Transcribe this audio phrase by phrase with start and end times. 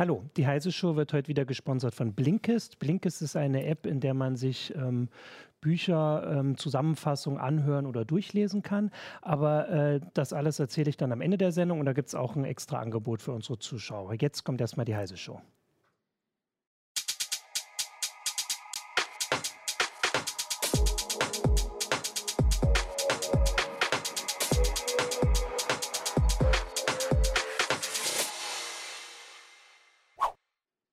[0.00, 2.78] Hallo, die Heise Show wird heute wieder gesponsert von Blinkist.
[2.78, 5.10] Blinkist ist eine App, in der man sich ähm,
[5.60, 8.92] Bücher, ähm, Zusammenfassungen anhören oder durchlesen kann.
[9.20, 12.14] Aber äh, das alles erzähle ich dann am Ende der Sendung und da gibt es
[12.14, 14.14] auch ein extra Angebot für unsere Zuschauer.
[14.18, 15.42] Jetzt kommt erstmal die Heise Show.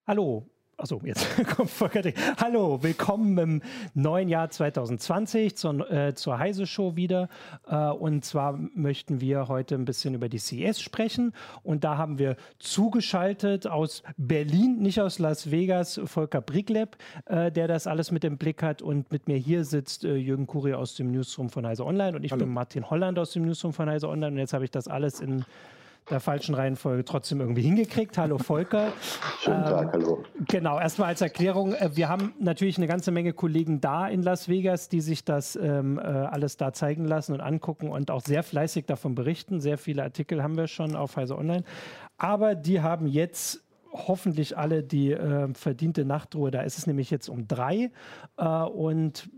[0.08, 0.46] Hallo,
[0.78, 2.02] Achso, jetzt kommt Volker.
[2.38, 3.62] Hallo, willkommen im
[3.94, 7.28] neuen Jahr 2020 zur, äh, zur Heise Show wieder.
[7.68, 11.34] Äh, und zwar möchten wir heute ein bisschen über die CES sprechen.
[11.62, 17.68] Und da haben wir zugeschaltet aus Berlin, nicht aus Las Vegas, Volker Brigleb, äh, der
[17.68, 18.82] das alles mit im Blick hat.
[18.82, 22.16] Und mit mir hier sitzt äh, Jürgen Kuri aus dem Newsroom von Heise Online.
[22.16, 22.46] Und ich Hallo.
[22.46, 24.32] bin Martin Holland aus dem Newsroom von Heise Online.
[24.32, 25.44] Und jetzt habe ich das alles in
[26.10, 28.18] der falschen Reihenfolge trotzdem irgendwie hingekriegt.
[28.18, 28.94] Hallo Volker.
[29.42, 30.24] Schönen Tag, ähm, hallo.
[30.48, 34.48] Genau, erstmal als Erklärung, äh, wir haben natürlich eine ganze Menge Kollegen da in Las
[34.48, 38.44] Vegas, die sich das ähm, äh, alles da zeigen lassen und angucken und auch sehr
[38.44, 39.60] fleißig davon berichten.
[39.60, 41.64] Sehr viele Artikel haben wir schon auf Heise Online.
[42.18, 46.52] Aber die haben jetzt hoffentlich alle die äh, verdiente Nachtruhe.
[46.52, 47.92] Da ist es nämlich jetzt um drei.
[48.38, 49.30] Äh, und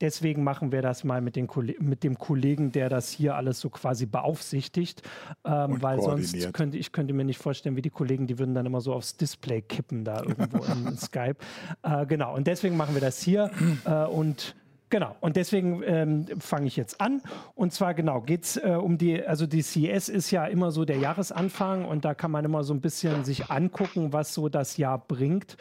[0.00, 3.70] deswegen machen wir das mal mit, den, mit dem Kollegen, der das hier alles so
[3.70, 5.02] quasi beaufsichtigt,
[5.44, 8.66] ähm, weil sonst könnte ich könnte mir nicht vorstellen, wie die Kollegen, die würden dann
[8.66, 11.36] immer so aufs Display kippen da irgendwo in, Skype.
[11.82, 13.50] Äh, genau, und deswegen machen wir das hier
[13.84, 14.54] äh, und
[14.88, 17.20] Genau, und deswegen ähm, fange ich jetzt an.
[17.56, 20.84] Und zwar genau geht es äh, um die, also die CES ist ja immer so
[20.84, 24.76] der Jahresanfang und da kann man immer so ein bisschen sich angucken, was so das
[24.76, 25.56] Jahr bringt.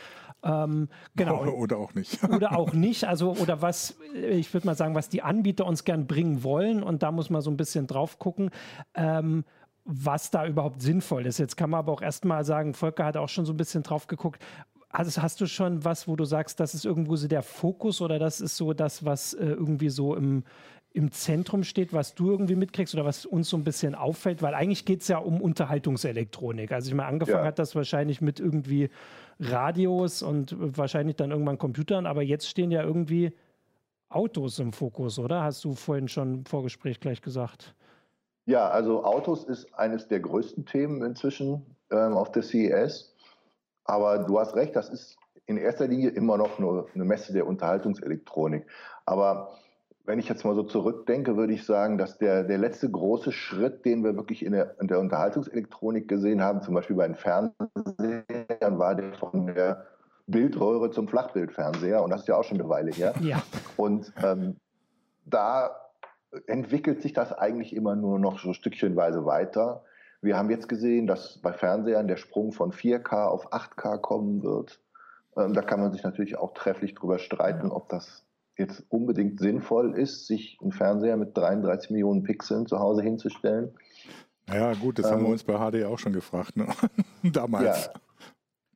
[0.45, 1.43] Ähm, genau.
[1.55, 2.23] Oder auch nicht.
[2.29, 3.05] oder auch nicht.
[3.05, 6.83] Also, oder was, ich würde mal sagen, was die Anbieter uns gern bringen wollen.
[6.83, 8.51] Und da muss man so ein bisschen drauf gucken.
[8.93, 9.43] Ähm,
[9.85, 11.37] was da überhaupt sinnvoll ist.
[11.37, 14.07] Jetzt kann man aber auch erstmal sagen, Volker hat auch schon so ein bisschen drauf
[14.07, 14.41] geguckt.
[14.89, 18.17] Also hast du schon was, wo du sagst, das ist irgendwo so der Fokus oder
[18.17, 20.43] das ist so das, was äh, irgendwie so im,
[20.91, 24.41] im Zentrum steht, was du irgendwie mitkriegst oder was uns so ein bisschen auffällt?
[24.41, 26.71] Weil eigentlich geht es ja um Unterhaltungselektronik.
[26.71, 27.45] Also ich meine, angefangen ja.
[27.45, 28.89] hat das wahrscheinlich mit irgendwie
[29.39, 33.33] Radios und wahrscheinlich dann irgendwann Computern, aber jetzt stehen ja irgendwie
[34.09, 35.43] Autos im Fokus, oder?
[35.43, 37.75] Hast du vorhin schon im Vorgespräch gleich gesagt.
[38.45, 43.15] Ja, also Autos ist eines der größten Themen inzwischen ähm, auf der CES.
[43.83, 47.47] Aber du hast recht, das ist in erster Linie immer noch nur eine Messe der
[47.47, 48.65] Unterhaltungselektronik.
[49.05, 49.57] Aber
[50.05, 53.85] wenn ich jetzt mal so zurückdenke, würde ich sagen, dass der, der letzte große Schritt,
[53.85, 58.34] den wir wirklich in der, in der Unterhaltungselektronik gesehen haben, zum Beispiel bei den Fernsehern,
[58.61, 59.85] war der von der
[60.27, 62.01] Bildröhre zum Flachbildfernseher.
[62.03, 63.13] Und das ist ja auch schon eine Weile her.
[63.21, 63.43] Ja.
[63.77, 64.57] Und ähm,
[65.25, 65.75] da
[66.47, 69.83] entwickelt sich das eigentlich immer nur noch so stückchenweise weiter.
[70.21, 74.79] Wir haben jetzt gesehen, dass bei Fernsehern der Sprung von 4K auf 8K kommen wird.
[75.37, 78.25] Ähm, da kann man sich natürlich auch trefflich drüber streiten, ob das
[78.57, 83.75] jetzt unbedingt sinnvoll ist, sich einen Fernseher mit 33 Millionen Pixeln zu Hause hinzustellen.
[84.47, 86.67] Ja, gut, das ähm, haben wir ähm, uns bei HD auch schon gefragt, ne?
[87.23, 87.85] damals.
[87.93, 88.01] Ja.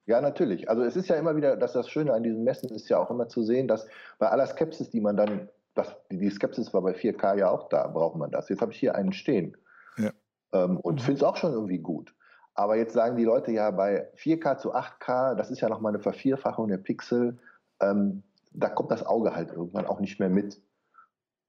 [0.09, 0.67] Ja, natürlich.
[0.67, 3.11] Also es ist ja immer wieder, dass das Schöne an diesen Messen ist ja auch
[3.11, 3.85] immer zu sehen, dass
[4.17, 7.85] bei aller Skepsis, die man dann, das, die Skepsis war bei 4K ja auch da,
[7.85, 8.49] braucht man das.
[8.49, 9.55] Jetzt habe ich hier einen stehen.
[9.97, 10.11] Ja.
[10.51, 10.99] Ähm, und mhm.
[10.99, 12.15] finde es auch schon irgendwie gut.
[12.55, 16.01] Aber jetzt sagen die Leute ja bei 4K zu 8K, das ist ja nochmal eine
[16.01, 17.37] Vervierfachung der Pixel.
[17.79, 20.59] Ähm, da kommt das Auge halt irgendwann auch nicht mehr mit.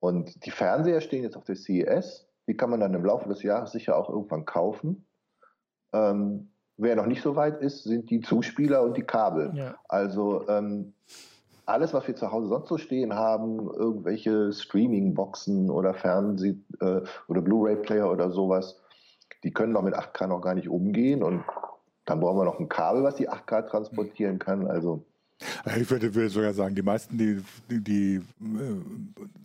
[0.00, 2.28] Und die Fernseher stehen jetzt auf der CES.
[2.46, 5.06] Die kann man dann im Laufe des Jahres sicher auch irgendwann kaufen.
[5.94, 6.49] Ähm,
[6.80, 9.52] wer noch nicht so weit ist, sind die Zuspieler und die Kabel.
[9.54, 9.74] Ja.
[9.88, 10.94] Also ähm,
[11.66, 17.40] alles, was wir zu Hause sonst so stehen haben, irgendwelche Streaming-Boxen oder Fernseh- äh, oder
[17.42, 18.80] Blu-ray-Player oder sowas,
[19.44, 21.44] die können doch mit 8K noch gar nicht umgehen und
[22.06, 24.66] dann brauchen wir noch ein Kabel, was die 8K transportieren kann.
[24.66, 25.04] Also
[25.78, 27.40] ich würde, würde sogar sagen, die meisten, die,
[27.70, 28.22] die, die äh,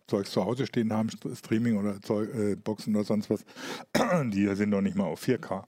[0.08, 3.46] Zeugs zu Hause stehen haben, Streaming oder Zeug, äh, Boxen oder sonst was,
[4.32, 5.64] die sind noch nicht mal auf 4K.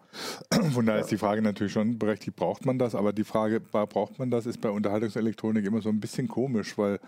[0.72, 1.04] Von daher ja.
[1.04, 2.96] ist die Frage natürlich schon berechtigt, braucht man das?
[2.96, 7.00] Aber die Frage, braucht man das, ist bei Unterhaltungselektronik immer so ein bisschen komisch, weil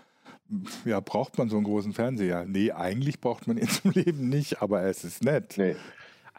[0.84, 2.44] ja, braucht man so einen großen Fernseher?
[2.44, 5.54] Nee, eigentlich braucht man ihn zum Leben nicht, aber es ist nett.
[5.56, 5.76] Nee.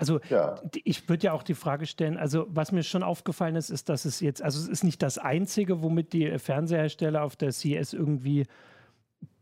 [0.01, 0.55] Also ja.
[0.83, 4.05] ich würde ja auch die Frage stellen, also was mir schon aufgefallen ist, ist, dass
[4.05, 8.47] es jetzt, also es ist nicht das Einzige, womit die Fernsehersteller auf der CES irgendwie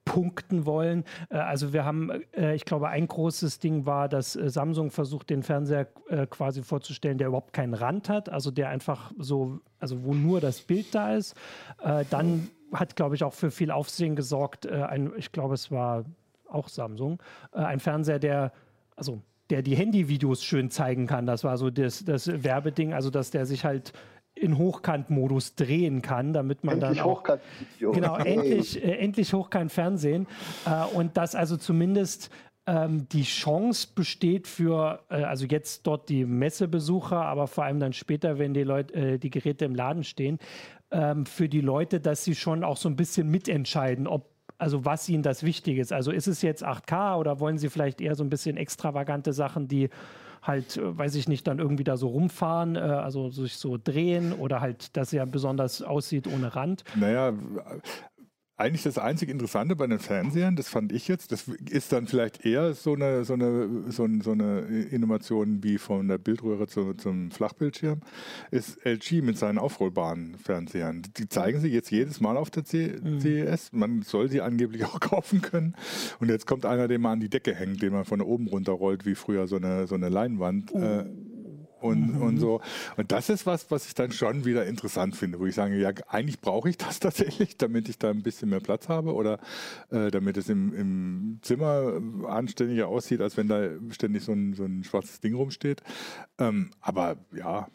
[0.03, 1.06] punkten wollen.
[1.29, 5.29] Äh, also wir haben, äh, ich glaube, ein großes Ding war, dass äh, Samsung versucht,
[5.29, 5.88] den Fernseher
[6.29, 10.59] quasi vorzustellen, der überhaupt keinen Rand hat, also der einfach so, also wo nur das
[10.59, 11.35] Bild da ist.
[12.09, 16.03] Dann hat, glaube ich, auch für viel Aufsehen gesorgt, ein, ich glaube, es war
[16.50, 17.21] auch Samsung,
[17.51, 18.51] ein Fernseher, der,
[18.95, 21.25] also der die Handyvideos schön zeigen kann.
[21.25, 23.94] Das war so das, das Werbeding, also dass der sich halt
[24.36, 27.42] in Hochkant-Modus drehen kann, damit man endlich dann auch, Hochkant
[27.80, 30.28] genau endlich äh, endlich Hochkant Fernsehen
[30.66, 32.30] äh, und das also zumindest
[32.69, 37.94] ähm, die Chance besteht für, äh, also jetzt dort die Messebesucher, aber vor allem dann
[37.94, 40.38] später, wenn die Leute, äh, die Geräte im Laden stehen,
[40.92, 45.09] ähm, für die Leute, dass sie schon auch so ein bisschen mitentscheiden, ob also was
[45.09, 45.91] ihnen das wichtig ist.
[45.91, 49.67] Also ist es jetzt 8K oder wollen sie vielleicht eher so ein bisschen extravagante Sachen,
[49.67, 49.89] die
[50.41, 54.33] halt, äh, weiß ich nicht, dann irgendwie da so rumfahren, äh, also sich so drehen
[54.33, 56.83] oder halt, dass er besonders aussieht ohne Rand.
[56.95, 57.33] Naja,
[58.59, 62.45] eigentlich das einzig Interessante bei den Fernsehern, das fand ich jetzt, das ist dann vielleicht
[62.45, 64.59] eher so eine, so eine, so eine, so eine
[64.91, 68.01] Innovation wie von der Bildröhre zu, zum Flachbildschirm,
[68.51, 71.03] ist LG mit seinen aufrollbaren Fernsehern.
[71.17, 73.71] Die zeigen sie jetzt jedes Mal auf der CES.
[73.71, 73.79] Mhm.
[73.79, 75.75] Man soll sie angeblich auch kaufen können.
[76.19, 79.05] Und jetzt kommt einer, der mal an die Decke hängt, den man von oben runterrollt,
[79.05, 80.73] wie früher so eine, so eine Leinwand.
[80.73, 80.79] Oh.
[80.79, 81.05] Äh,
[81.81, 82.21] und, mhm.
[82.21, 82.61] und so.
[82.97, 85.91] Und das ist was, was ich dann schon wieder interessant finde, wo ich sage, ja,
[86.07, 89.39] eigentlich brauche ich das tatsächlich, damit ich da ein bisschen mehr Platz habe oder
[89.91, 94.63] äh, damit es im, im Zimmer anständiger aussieht, als wenn da ständig so ein, so
[94.63, 95.81] ein schwarzes Ding rumsteht.
[96.37, 97.67] Ähm, aber ja,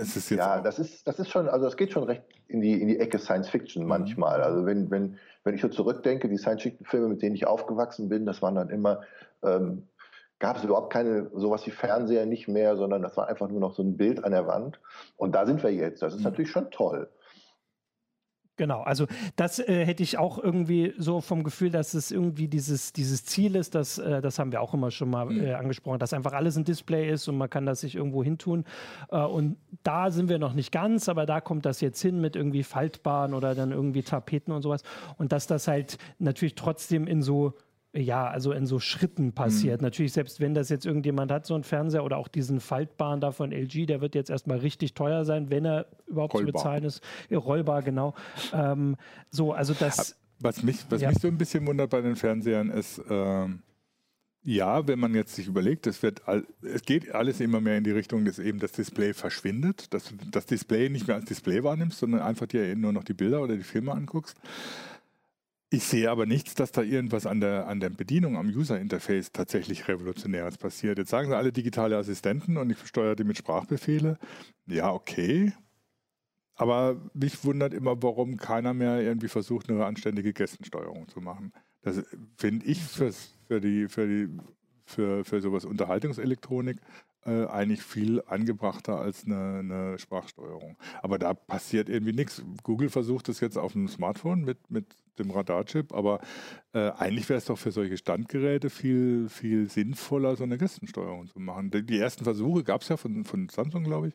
[0.00, 0.38] es ist jetzt.
[0.38, 2.98] Ja, das ist, das ist schon, also es geht schon recht in die, in die
[2.98, 3.88] Ecke Science Fiction mhm.
[3.88, 4.42] manchmal.
[4.42, 8.08] Also wenn, wenn, wenn ich so zurückdenke, die Science Fiction Filme, mit denen ich aufgewachsen
[8.08, 9.02] bin, das waren dann immer
[9.42, 9.86] ähm,
[10.38, 13.74] gab es überhaupt keine sowas wie Fernseher nicht mehr, sondern das war einfach nur noch
[13.74, 14.80] so ein Bild an der Wand.
[15.16, 16.02] Und da sind wir jetzt.
[16.02, 16.24] Das ist mhm.
[16.24, 17.08] natürlich schon toll.
[18.58, 19.06] Genau, also
[19.36, 23.54] das äh, hätte ich auch irgendwie so vom Gefühl, dass es irgendwie dieses, dieses Ziel
[23.54, 25.44] ist, dass, äh, das haben wir auch immer schon mal mhm.
[25.44, 28.64] äh, angesprochen, dass einfach alles ein Display ist und man kann das sich irgendwo hintun.
[29.10, 32.34] Äh, und da sind wir noch nicht ganz, aber da kommt das jetzt hin mit
[32.34, 34.82] irgendwie Faltbaren oder dann irgendwie Tapeten und sowas.
[35.18, 37.52] Und dass das halt natürlich trotzdem in so
[37.96, 39.80] ja, also in so Schritten passiert.
[39.80, 39.86] Mhm.
[39.86, 43.32] Natürlich, selbst wenn das jetzt irgendjemand hat, so ein Fernseher oder auch diesen Faltbaren da
[43.32, 46.52] von LG, der wird jetzt erstmal richtig teuer sein, wenn er überhaupt rollbar.
[46.52, 47.02] zu bezahlen ist.
[47.32, 48.14] Rollbar, genau.
[48.52, 48.96] Ähm,
[49.30, 50.16] so, also das.
[50.38, 51.08] Was mich, was ja.
[51.08, 53.62] mich so ein bisschen wundert bei den Fernsehern ist, ähm,
[54.48, 57.84] ja, wenn man jetzt sich überlegt, es, wird all, es geht alles immer mehr in
[57.84, 61.64] die Richtung, dass eben das Display verschwindet, dass du das Display nicht mehr als Display
[61.64, 64.36] wahrnimmst, sondern einfach dir nur noch die Bilder oder die Filme anguckst.
[65.68, 69.88] Ich sehe aber nichts, dass da irgendwas an der, an der Bedienung am User-Interface tatsächlich
[69.88, 70.98] Revolutionäres passiert.
[70.98, 74.16] Jetzt sagen sie alle digitale Assistenten und ich steuere die mit Sprachbefehle.
[74.66, 75.52] Ja, okay.
[76.54, 81.52] Aber mich wundert immer, warum keiner mehr irgendwie versucht, eine anständige Gästensteuerung zu machen.
[81.82, 82.02] Das
[82.36, 84.38] finde ich fürs, für, die, für, die,
[84.84, 86.78] für, für sowas Unterhaltungselektronik
[87.26, 90.76] äh, eigentlich viel angebrachter als eine, eine, Sprachsteuerung.
[91.02, 92.42] Aber da passiert irgendwie nichts.
[92.62, 94.86] Google versucht es jetzt auf dem Smartphone mit, mit
[95.18, 96.20] dem Radarchip, aber
[96.72, 101.40] äh, eigentlich wäre es doch für solche Standgeräte viel, viel sinnvoller, so eine Gästensteuerung zu
[101.40, 101.70] machen.
[101.70, 104.14] Die ersten Versuche gab es ja von, von Samsung, glaube ich.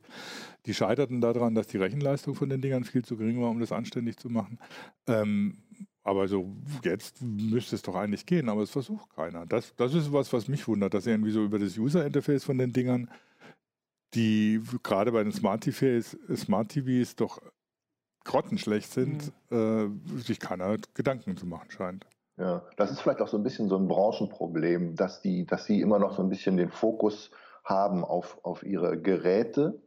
[0.65, 3.71] Die scheiterten daran, dass die Rechenleistung von den Dingern viel zu gering war, um das
[3.71, 4.59] anständig zu machen.
[5.07, 5.57] Ähm,
[6.03, 9.45] aber so jetzt müsste es doch eigentlich gehen, aber es versucht keiner.
[9.45, 12.73] Das, das ist was, was mich wundert, dass irgendwie so über das User-Interface von den
[12.73, 13.09] Dingern,
[14.13, 17.39] die gerade bei den Smart TVs, Smart TVs doch
[18.23, 20.01] grottenschlecht sind, mhm.
[20.17, 22.05] äh, sich keiner Gedanken zu machen scheint.
[22.37, 25.81] Ja, das ist vielleicht auch so ein bisschen so ein Branchenproblem, dass die, dass sie
[25.81, 27.31] immer noch so ein bisschen den Fokus
[27.63, 29.81] haben auf, auf ihre Geräte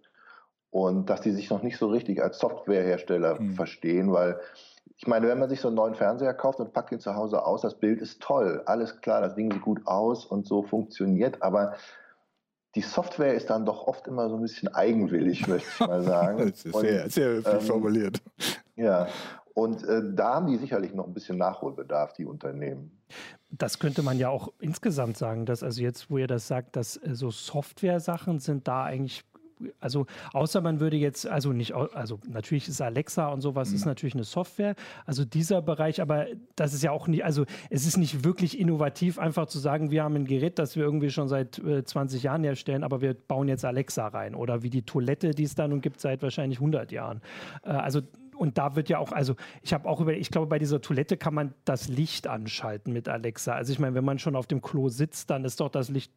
[0.70, 3.54] und dass die sich noch nicht so richtig als Softwarehersteller mhm.
[3.54, 4.40] verstehen, weil
[4.96, 7.44] ich meine, wenn man sich so einen neuen Fernseher kauft und packt ihn zu Hause
[7.44, 11.42] aus, das Bild ist toll, alles klar, das Ding sieht gut aus und so funktioniert,
[11.42, 11.74] aber
[12.74, 16.38] die Software ist dann doch oft immer so ein bisschen eigenwillig, möchte ich mal sagen.
[16.50, 18.20] das ist sehr, und, sehr viel ähm, formuliert.
[18.76, 19.06] Ja,
[19.54, 23.00] und äh, da haben die sicherlich noch ein bisschen Nachholbedarf, die Unternehmen.
[23.50, 26.96] Das könnte man ja auch insgesamt sagen, dass also jetzt, wo ihr das sagt, dass
[26.96, 29.24] äh, so Software-Sachen sind da eigentlich
[29.80, 33.76] also außer man würde jetzt, also nicht, also natürlich ist Alexa und sowas mhm.
[33.76, 34.74] ist natürlich eine Software,
[35.06, 39.18] also dieser Bereich, aber das ist ja auch nicht, also es ist nicht wirklich innovativ,
[39.18, 42.44] einfach zu sagen, wir haben ein Gerät, das wir irgendwie schon seit äh, 20 Jahren
[42.44, 45.80] herstellen, aber wir bauen jetzt Alexa rein oder wie die Toilette, die es da nun
[45.80, 47.20] gibt seit wahrscheinlich 100 Jahren.
[47.64, 48.02] Äh, also
[48.36, 51.16] und da wird ja auch, also ich habe auch über, ich glaube, bei dieser Toilette
[51.16, 53.54] kann man das Licht anschalten mit Alexa.
[53.54, 56.12] Also ich meine, wenn man schon auf dem Klo sitzt, dann ist doch das Licht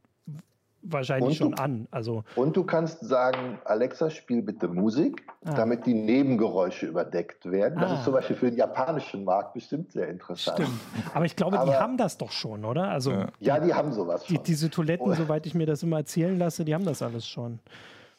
[0.92, 1.88] wahrscheinlich schon an.
[1.92, 5.54] Also und du kannst sagen, Alexa, spiel bitte Musik, ah.
[5.54, 7.80] damit die Nebengeräusche überdeckt werden.
[7.80, 7.94] Das ah.
[7.96, 10.58] ist zum Beispiel für den japanischen Markt bestimmt sehr interessant.
[10.58, 10.80] Stimmt.
[11.14, 12.90] Aber ich glaube, Aber, die haben das doch schon, oder?
[12.90, 14.36] Also ja, die, ja, die haben sowas schon.
[14.38, 15.14] Die, diese Toiletten, oh.
[15.14, 17.60] soweit ich mir das immer erzählen lasse, die haben das alles schon.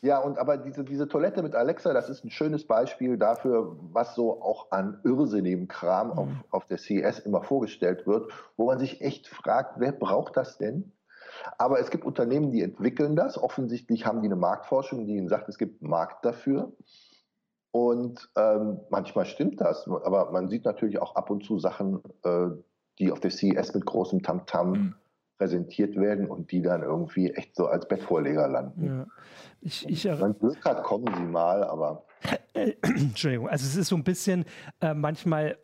[0.00, 4.14] Ja, und aber diese, diese Toilette mit Alexa, das ist ein schönes Beispiel dafür, was
[4.14, 6.18] so auch an irrsinnigem Kram mhm.
[6.18, 10.56] auf, auf der CES immer vorgestellt wird, wo man sich echt fragt, wer braucht das
[10.56, 10.92] denn?
[11.56, 13.40] Aber es gibt Unternehmen, die entwickeln das.
[13.40, 16.72] Offensichtlich haben die eine Marktforschung, die ihnen sagt, es gibt einen Markt dafür.
[17.70, 22.46] Und ähm, manchmal stimmt das, aber man sieht natürlich auch ab und zu Sachen, äh,
[22.98, 24.94] die auf der CES mit großem Tamtam -Tam mhm.
[25.36, 28.86] präsentiert werden und die dann irgendwie echt so als Bettvorleger landen.
[28.86, 29.06] Ja.
[29.60, 32.04] Ich, ich Wenn Glück hat, kommen sie mal, aber.
[32.82, 34.44] Entschuldigung, also es ist so ein bisschen
[34.80, 35.56] äh, manchmal äh,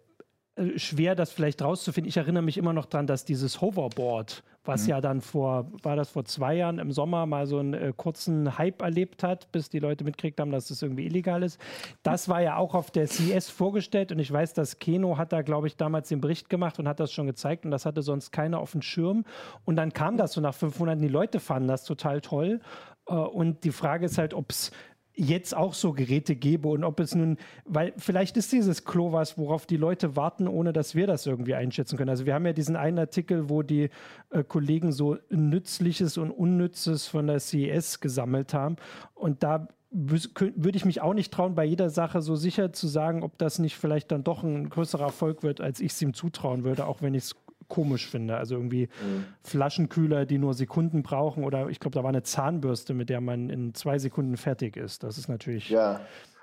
[0.76, 2.08] schwer, das vielleicht rauszufinden.
[2.08, 4.90] Ich erinnere mich immer noch daran, dass dieses Hoverboard, was mhm.
[4.90, 8.56] ja dann vor, war das vor zwei Jahren im Sommer mal so einen äh, kurzen
[8.56, 11.60] Hype erlebt hat, bis die Leute mitkriegt haben, dass das irgendwie illegal ist.
[12.04, 15.42] Das war ja auch auf der CES vorgestellt und ich weiß, dass Keno hat da,
[15.42, 18.30] glaube ich, damals den Bericht gemacht und hat das schon gezeigt und das hatte sonst
[18.30, 19.24] keiner auf dem Schirm.
[19.64, 22.60] Und dann kam das so nach fünf Monaten, die Leute fanden das total toll.
[23.08, 24.70] Äh, und die Frage ist halt, ob es
[25.14, 29.38] jetzt auch so Geräte gäbe und ob es nun, weil vielleicht ist dieses Klo was,
[29.38, 32.10] worauf die Leute warten, ohne dass wir das irgendwie einschätzen können.
[32.10, 33.90] Also wir haben ja diesen einen Artikel, wo die
[34.30, 38.76] äh, Kollegen so Nützliches und Unnützes von der CES gesammelt haben
[39.14, 43.22] und da würde ich mich auch nicht trauen, bei jeder Sache so sicher zu sagen,
[43.22, 46.64] ob das nicht vielleicht dann doch ein größerer Erfolg wird, als ich es ihm zutrauen
[46.64, 47.36] würde, auch wenn ich es
[47.68, 48.36] komisch finde.
[48.36, 49.24] Also irgendwie mhm.
[49.42, 53.50] Flaschenkühler, die nur Sekunden brauchen oder ich glaube, da war eine Zahnbürste, mit der man
[53.50, 55.02] in zwei Sekunden fertig ist.
[55.02, 55.70] Das ist natürlich.
[55.70, 56.00] Ja,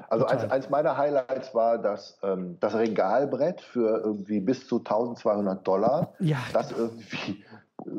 [0.10, 5.68] also eins, eins, meiner Highlights war das, ähm, das Regalbrett für irgendwie bis zu 1200
[5.68, 6.38] Dollar, ja.
[6.54, 7.44] das irgendwie
[7.86, 7.90] äh,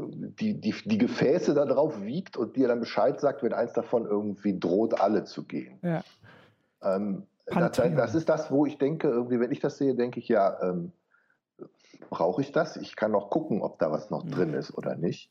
[0.40, 4.06] die, die, die Gefäße da drauf wiegt und dir dann Bescheid sagt, wenn eins davon
[4.06, 5.78] irgendwie droht, alle zu gehen.
[5.82, 6.02] Ja.
[6.82, 10.28] Ähm, das, das, ist das, wo ich denke, irgendwie, wenn ich das sehe, denke ich
[10.28, 10.92] ja, ähm,
[12.10, 12.76] brauche ich das?
[12.76, 15.30] Ich kann noch gucken, ob da was noch drin ist oder nicht.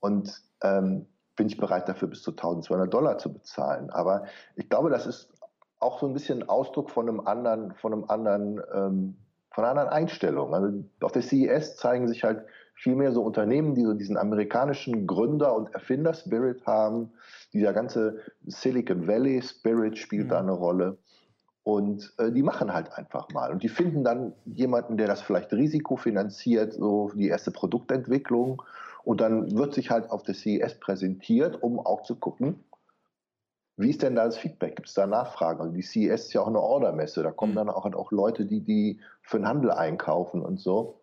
[0.00, 1.06] Und ähm,
[1.36, 3.90] bin ich bereit dafür bis zu 1200 Dollar zu bezahlen.
[3.90, 4.24] Aber
[4.56, 5.32] ich glaube, das ist
[5.78, 9.16] auch so ein bisschen Ausdruck von einem anderen, von einem anderen, ähm,
[9.50, 10.54] von einer anderen Einstellung.
[10.54, 12.44] Also auf der CES zeigen sich halt
[12.74, 17.12] viel mehr so Unternehmen, die so diesen amerikanischen Gründer- und Erfinder-Spirit haben.
[17.52, 20.30] Dieser ganze Silicon Valley Spirit spielt mhm.
[20.30, 20.98] da eine Rolle.
[21.66, 23.50] Und äh, die machen halt einfach mal.
[23.50, 28.62] Und die finden dann jemanden, der das vielleicht risikofinanziert, so die erste Produktentwicklung.
[29.02, 32.62] Und dann wird sich halt auf der CES präsentiert, um auch zu gucken,
[33.76, 34.76] wie ist denn da das Feedback?
[34.76, 35.60] Gibt es da Nachfragen?
[35.60, 37.24] Also die CES ist ja auch eine Ordermesse.
[37.24, 37.56] Da kommen mhm.
[37.56, 41.00] dann auch, halt auch Leute, die, die für den Handel einkaufen und so.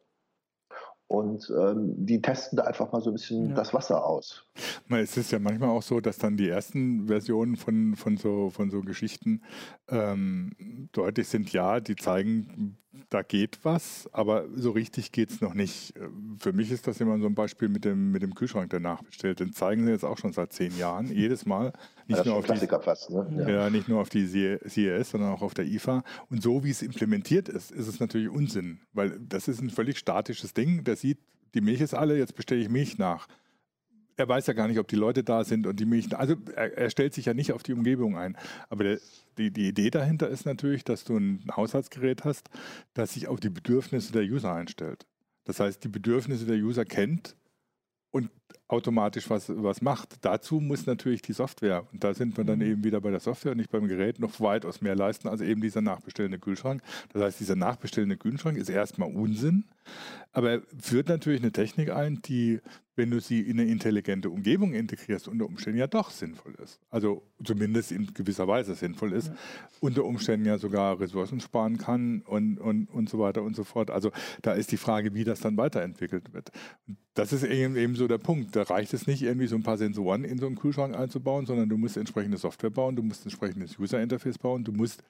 [1.14, 3.54] Und ähm, die testen da einfach mal so ein bisschen ja.
[3.54, 4.48] das Wasser aus.
[4.90, 8.72] Es ist ja manchmal auch so, dass dann die ersten Versionen von, von, so, von
[8.72, 9.44] so Geschichten
[9.90, 10.54] ähm,
[10.92, 12.80] deutlich sind, ja, die zeigen,
[13.10, 15.94] da geht was, aber so richtig geht es noch nicht.
[16.40, 19.40] Für mich ist das immer so ein Beispiel mit dem, mit dem Kühlschrank, der nachbestellt.
[19.40, 21.74] Den zeigen sie jetzt auch schon seit zehn Jahren, jedes Mal.
[22.08, 23.28] Nicht, nur, auf die, fast, ne?
[23.38, 23.50] ja.
[23.50, 23.70] ja.
[23.70, 26.04] nicht nur auf die CES, sondern auch auf der IFA.
[26.30, 29.98] Und so wie es implementiert ist, ist es natürlich Unsinn, weil das ist ein völlig
[29.98, 30.84] statisches Ding.
[30.84, 31.20] Der sieht,
[31.54, 33.28] die Milch ist alle, jetzt bestelle ich Milch nach
[34.18, 36.16] er weiß ja gar nicht, ob die Leute da sind und die Milch.
[36.16, 38.38] Also er, er stellt sich ja nicht auf die Umgebung ein.
[38.70, 39.00] Aber der,
[39.38, 42.50] die, die Idee dahinter ist natürlich, dass du ein Haushaltsgerät hast,
[42.94, 45.06] das sich auf die Bedürfnisse der User einstellt.
[45.46, 47.36] Das heißt, die Bedürfnisse der User kennt
[48.74, 50.18] automatisch was, was macht.
[50.22, 52.66] Dazu muss natürlich die Software, und da sind wir dann mhm.
[52.66, 55.62] eben wieder bei der Software und nicht beim Gerät, noch weitaus mehr leisten, als eben
[55.62, 56.82] dieser nachbestellende Kühlschrank.
[57.14, 59.66] Das heißt, dieser nachbestellende Kühlschrank ist erstmal Unsinn,
[60.32, 62.60] aber er führt natürlich eine Technik ein, die
[62.96, 66.80] wenn du sie in eine intelligente Umgebung integrierst, unter Umständen ja doch sinnvoll ist.
[66.90, 69.36] Also zumindest in gewisser Weise sinnvoll ist, ja.
[69.80, 73.90] unter Umständen ja sogar Ressourcen sparen kann und, und, und so weiter und so fort.
[73.90, 76.52] Also da ist die Frage, wie das dann weiterentwickelt wird.
[77.16, 78.56] Das ist eben, eben so der Punkt.
[78.56, 81.70] Da reicht es nicht, irgendwie so ein paar Sensoren in so einen Kühlschrank einzubauen, sondern
[81.70, 85.04] du musst entsprechende Software bauen, du musst entsprechendes User-Interface bauen, du musst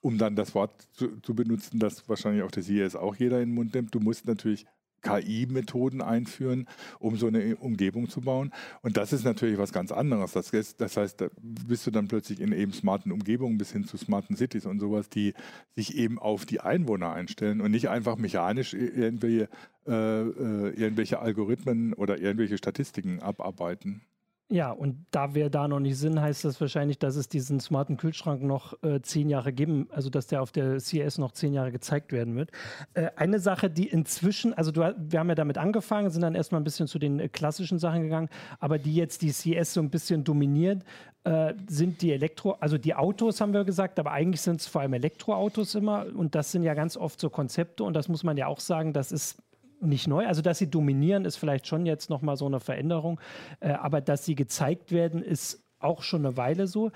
[0.00, 3.48] um dann das Wort zu, zu, benutzen, das wahrscheinlich auf der CES auch jeder in
[3.48, 3.94] den Mund nimmt.
[3.94, 4.66] Du musst natürlich
[5.04, 6.66] KI-Methoden einführen,
[6.98, 8.52] um so eine Umgebung zu bauen.
[8.82, 10.32] Und das ist natürlich was ganz anderes.
[10.32, 13.84] Das, ist, das heißt, da bist du dann plötzlich in eben smarten Umgebungen bis hin
[13.84, 15.34] zu smarten Cities und sowas, die
[15.76, 19.48] sich eben auf die Einwohner einstellen und nicht einfach mechanisch irgendwelche,
[19.86, 24.02] äh, äh, irgendwelche Algorithmen oder irgendwelche Statistiken abarbeiten.
[24.50, 27.96] Ja, und da wir da noch nicht sind, heißt das wahrscheinlich, dass es diesen smarten
[27.96, 31.72] Kühlschrank noch äh, zehn Jahre geben, also dass der auf der CES noch zehn Jahre
[31.72, 32.50] gezeigt werden wird.
[32.92, 36.60] Äh, eine Sache, die inzwischen, also du, wir haben ja damit angefangen, sind dann erstmal
[36.60, 38.28] ein bisschen zu den äh, klassischen Sachen gegangen,
[38.60, 40.84] aber die jetzt die CES so ein bisschen dominiert,
[41.24, 44.82] äh, sind die Elektro, also die Autos haben wir gesagt, aber eigentlich sind es vor
[44.82, 48.36] allem Elektroautos immer und das sind ja ganz oft so Konzepte und das muss man
[48.36, 49.38] ja auch sagen, das ist
[49.86, 50.26] nicht neu.
[50.26, 53.20] Also, dass sie dominieren, ist vielleicht schon jetzt nochmal so eine Veränderung.
[53.60, 56.90] Äh, aber dass sie gezeigt werden, ist auch schon eine Weile so.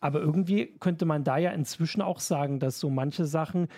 [0.00, 3.68] Aber irgendwie könnte man da ja inzwischen auch sagen, dass so manche Sachen,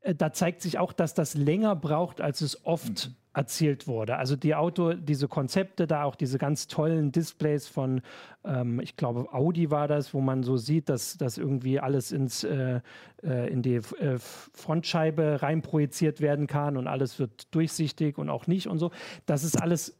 [0.00, 4.16] äh, da zeigt sich auch, dass das länger braucht, als es oft mhm erzielt wurde.
[4.16, 8.00] Also die Auto, diese Konzepte da, auch diese ganz tollen Displays von,
[8.44, 12.44] ähm, ich glaube, Audi war das, wo man so sieht, dass das irgendwie alles ins,
[12.44, 12.80] äh,
[13.22, 18.68] äh, in die äh, Frontscheibe reinprojiziert werden kann und alles wird durchsichtig und auch nicht
[18.68, 18.90] und so.
[19.26, 19.98] Das ist alles,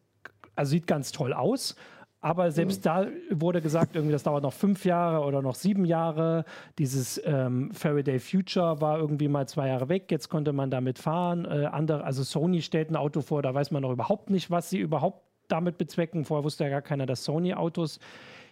[0.55, 1.77] also sieht ganz toll aus.
[2.27, 6.45] Aber selbst da wurde gesagt, irgendwie, das dauert noch fünf Jahre oder noch sieben Jahre.
[6.77, 10.11] Dieses ähm, Faraday Future war irgendwie mal zwei Jahre weg.
[10.11, 11.45] Jetzt konnte man damit fahren.
[11.45, 14.71] Äh, andere, also Sony stellt ein Auto vor, da weiß man noch überhaupt nicht, was
[14.71, 16.25] sie überhaupt damit bezwecken.
[16.25, 18.01] Vorher wusste ja gar keiner, dass Sony Autos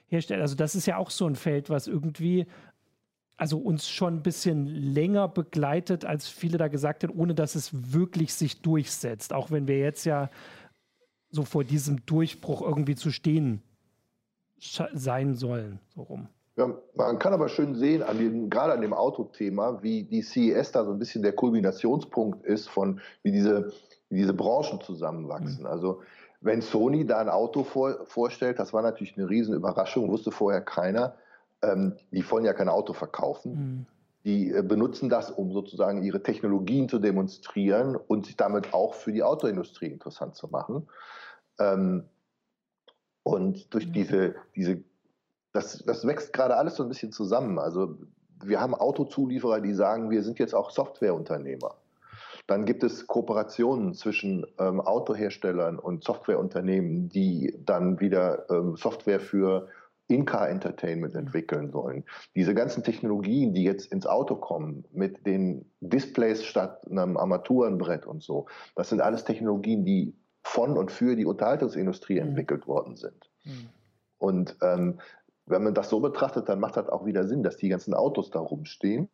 [0.06, 0.40] herstellt.
[0.40, 2.46] Also das ist ja auch so ein Feld, was irgendwie
[3.36, 7.92] also uns schon ein bisschen länger begleitet, als viele da gesagt haben, ohne dass es
[7.92, 9.32] wirklich sich durchsetzt.
[9.32, 10.30] Auch wenn wir jetzt ja
[11.34, 13.62] so vor diesem Durchbruch irgendwie zu stehen
[14.94, 16.28] sein sollen, so rum.
[16.56, 20.70] Ja, man kann aber schön sehen, an dem, gerade an dem Autothema, wie die CES
[20.70, 23.72] da so ein bisschen der Kulminationspunkt ist von, wie diese,
[24.08, 25.62] wie diese Branchen zusammenwachsen.
[25.62, 25.66] Mhm.
[25.66, 26.02] Also
[26.40, 31.16] wenn Sony da ein Auto vor, vorstellt, das war natürlich eine Riesenüberraschung, wusste vorher keiner.
[31.62, 33.52] Ähm, die wollen ja kein Auto verkaufen.
[33.52, 33.86] Mhm.
[34.24, 39.12] Die äh, benutzen das, um sozusagen ihre Technologien zu demonstrieren und sich damit auch für
[39.12, 40.86] die Autoindustrie interessant zu machen.
[41.58, 42.04] Ähm,
[43.22, 43.92] und durch mhm.
[43.92, 44.84] diese, diese
[45.54, 47.58] das, das wächst gerade alles so ein bisschen zusammen.
[47.58, 47.96] Also
[48.42, 51.76] wir haben Autozulieferer, die sagen, wir sind jetzt auch Softwareunternehmer.
[52.46, 59.68] Dann gibt es Kooperationen zwischen ähm, Autoherstellern und Softwareunternehmen, die dann wieder ähm, Software für
[60.08, 61.20] In-Car Entertainment mhm.
[61.20, 62.04] entwickeln sollen.
[62.34, 68.22] Diese ganzen Technologien, die jetzt ins Auto kommen, mit den Displays statt einem Armaturenbrett und
[68.22, 72.28] so, das sind alles Technologien, die von und für die Unterhaltungsindustrie mhm.
[72.28, 73.30] entwickelt worden sind.
[73.44, 73.68] Mhm.
[74.18, 75.00] Und ähm,
[75.46, 78.30] wenn man das so betrachtet, dann macht das auch wieder Sinn, dass die ganzen Autos
[78.30, 79.08] da rumstehen.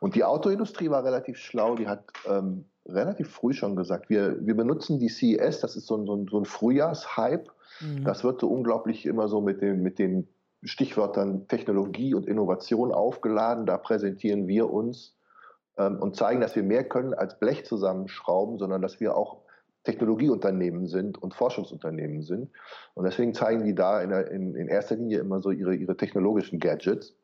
[0.00, 4.56] Und die Autoindustrie war relativ schlau, die hat ähm, relativ früh schon gesagt, wir, wir
[4.56, 7.50] benutzen die CES, das ist so ein, so ein, so ein Frühjahrshype.
[7.80, 8.04] Mhm.
[8.04, 10.28] Das wird so unglaublich immer so mit, den, mit den
[10.62, 13.66] Stichwörtern Technologie und Innovation aufgeladen.
[13.66, 15.16] Da präsentieren wir uns
[15.76, 19.42] ähm, und zeigen, dass wir mehr können als Blech zusammenschrauben, sondern dass wir auch
[19.84, 22.50] Technologieunternehmen sind und Forschungsunternehmen sind.
[22.94, 26.60] Und deswegen zeigen die da in, in, in erster Linie immer so ihre, ihre technologischen
[26.60, 27.16] Gadgets,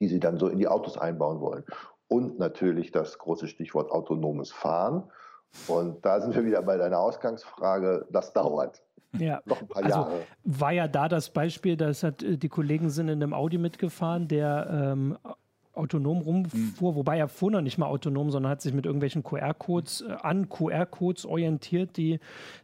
[0.00, 1.64] die sie dann so in die Autos einbauen wollen.
[2.08, 5.04] Und natürlich das große Stichwort autonomes Fahren.
[5.68, 8.82] Und da sind wir wieder bei deiner Ausgangsfrage, das dauert.
[9.18, 10.20] Ja, noch ein paar also Jahre.
[10.44, 14.28] War ja da das Beispiel, dass hat, äh, die Kollegen sind in einem Audi mitgefahren,
[14.28, 15.16] der ähm,
[15.74, 16.96] autonom rumfuhr, mhm.
[16.96, 20.48] wobei er fuhr noch nicht mal autonom, sondern hat sich mit irgendwelchen QR-Codes äh, an
[20.48, 22.20] QR-Codes orientiert, die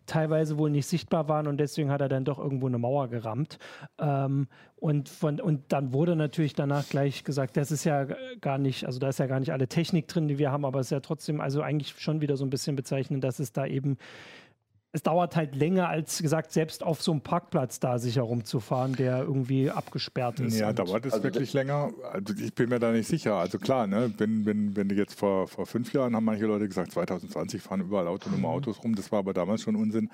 [0.07, 3.59] teilweise wohl nicht sichtbar waren und deswegen hat er dann doch irgendwo eine Mauer gerammt.
[3.99, 8.07] Ähm, und, von, und dann wurde natürlich danach gleich gesagt, das ist ja
[8.41, 10.81] gar nicht, also da ist ja gar nicht alle Technik drin, die wir haben, aber
[10.81, 13.67] es ist ja trotzdem, also eigentlich schon wieder so ein bisschen bezeichnend, dass es da
[13.67, 13.99] eben
[14.93, 19.19] es dauert halt länger als gesagt, selbst auf so einem Parkplatz da sich herumzufahren, der
[19.19, 20.59] irgendwie abgesperrt ist.
[20.59, 21.93] Ja, dauert es also wirklich länger?
[22.13, 23.35] Also ich bin mir da nicht sicher.
[23.37, 26.67] Also klar, ne, wenn, wenn, wenn du jetzt vor, vor fünf Jahren haben manche Leute
[26.67, 28.47] gesagt, 2020 fahren überall autonome mhm.
[28.47, 30.11] Autos rum, das war aber damals schon Unsinn.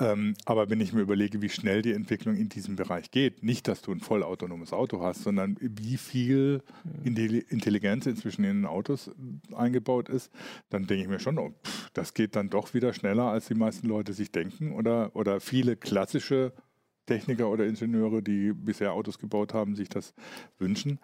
[0.00, 3.68] Ähm, aber wenn ich mir überlege, wie schnell die Entwicklung in diesem Bereich geht, nicht,
[3.68, 6.62] dass du ein vollautonomes Auto hast, sondern wie viel
[7.04, 7.16] mhm.
[7.50, 9.12] Intelligenz inzwischen in den Autos
[9.54, 10.32] eingebaut ist,
[10.70, 13.54] dann denke ich mir schon, oh, pff, das geht dann doch wieder schneller, als die
[13.54, 16.52] meisten Leute Leute sich denken oder, oder viele klassische
[17.06, 20.14] Techniker oder Ingenieure, die bisher Autos gebaut haben, sich das
[20.58, 20.98] wünschen.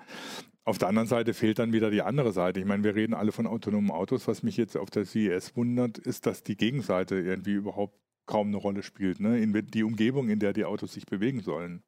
[0.64, 2.60] Auf der anderen Seite fehlt dann wieder die andere Seite.
[2.60, 4.26] Ich meine, wir reden alle von autonomen Autos.
[4.26, 8.56] Was mich jetzt auf der CES wundert, ist, dass die Gegenseite irgendwie überhaupt kaum eine
[8.56, 9.20] Rolle spielt.
[9.20, 9.38] Ne?
[9.38, 11.82] In die Umgebung, in der die Autos sich bewegen sollen.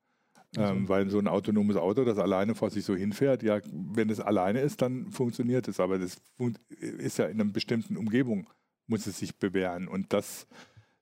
[0.55, 0.75] Also.
[0.75, 4.21] Ähm, weil so ein autonomes Auto, das alleine vor sich so hinfährt, ja, wenn es
[4.21, 5.81] alleine ist, dann funktioniert es.
[5.81, 6.19] Aber das
[6.79, 8.49] ist ja in einer bestimmten Umgebung,
[8.87, 9.89] muss es sich bewähren.
[9.89, 10.47] Und das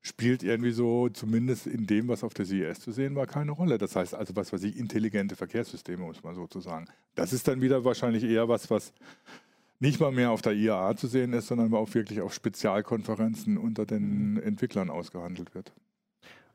[0.05, 3.79] spielt irgendwie so, zumindest in dem, was auf der CES zu sehen war, keine Rolle.
[3.79, 6.87] Das heißt also, was weiß ich, intelligente Verkehrssysteme, muss man sozusagen.
[7.15, 8.93] Das ist dann wieder wahrscheinlich eher was, was
[9.81, 13.87] nicht mal mehr auf der IAA zu sehen ist, sondern auch wirklich auf Spezialkonferenzen unter
[13.87, 15.73] den Entwicklern ausgehandelt wird.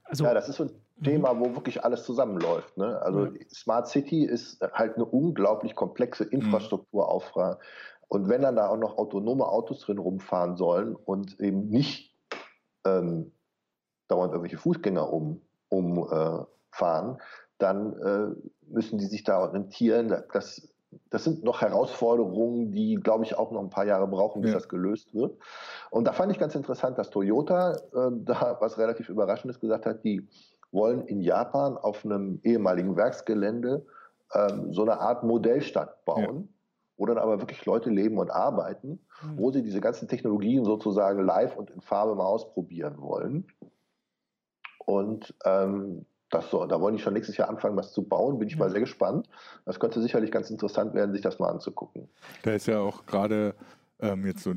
[0.03, 1.03] Also, ja, das ist so ein mhm.
[1.03, 2.77] Thema, wo wirklich alles zusammenläuft.
[2.77, 3.01] Ne?
[3.01, 3.31] Also ja.
[3.51, 6.33] Smart City ist halt eine unglaublich komplexe mhm.
[6.33, 7.59] Infrastrukturaufrage.
[8.07, 12.15] Und wenn dann da auch noch autonome Autos drin rumfahren sollen und eben nicht
[12.85, 13.31] ähm,
[14.09, 17.21] dauernd irgendwelche Fußgänger um, umfahren, äh,
[17.57, 18.35] dann äh,
[18.67, 20.23] müssen die sich da orientieren.
[20.33, 20.69] Das,
[21.09, 24.57] das sind noch Herausforderungen, die, glaube ich, auch noch ein paar Jahre brauchen, bis ja.
[24.57, 25.37] das gelöst wird.
[25.91, 30.03] Und da fand ich ganz interessant, dass Toyota äh, da was relativ Überraschendes gesagt hat.
[30.03, 30.27] Die
[30.71, 33.85] wollen in Japan auf einem ehemaligen Werksgelände
[34.33, 36.47] ähm, so eine Art Modellstadt bauen.
[36.47, 36.59] Ja
[36.99, 39.37] wo dann aber wirklich Leute leben und arbeiten, mhm.
[39.37, 43.47] wo sie diese ganzen Technologien sozusagen live und in Farbe mal ausprobieren wollen.
[44.89, 48.39] Und ähm, das so, da wollen die schon nächstes Jahr anfangen, was zu bauen.
[48.39, 49.29] Bin ich mal sehr gespannt.
[49.65, 52.09] Das könnte sicherlich ganz interessant werden, sich das mal anzugucken.
[52.41, 53.53] Da ist ja auch gerade
[53.99, 54.55] ähm, jetzt so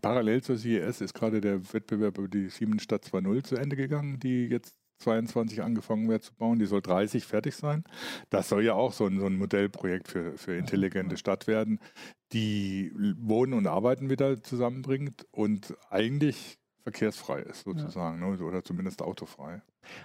[0.00, 4.46] parallel zur CES ist gerade der Wettbewerb über die Siemens-Stadt 2.0 zu Ende gegangen, die
[4.46, 6.58] jetzt 22 angefangen wird zu bauen.
[6.58, 7.84] Die soll 30 fertig sein.
[8.30, 11.80] Das soll ja auch so ein, so ein Modellprojekt für, für intelligente Stadt werden,
[12.32, 18.28] die Wohnen und Arbeiten wieder zusammenbringt und eigentlich verkehrsfrei ist sozusagen ja.
[18.28, 18.44] ne?
[18.44, 19.60] oder zumindest autofrei.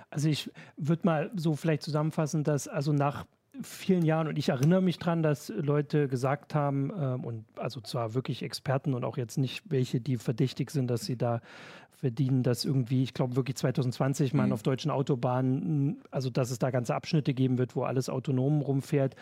[0.09, 3.25] Also ich würde mal so vielleicht zusammenfassen, dass also nach
[3.61, 8.15] vielen Jahren und ich erinnere mich daran, dass Leute gesagt haben, ähm, und also zwar
[8.15, 11.41] wirklich Experten und auch jetzt nicht welche, die verdächtig sind, dass sie da
[12.01, 14.53] verdienen, dass irgendwie, ich glaube wirklich 2020 man mhm.
[14.53, 19.15] auf deutschen Autobahnen, also dass es da ganze Abschnitte geben wird, wo alles autonom rumfährt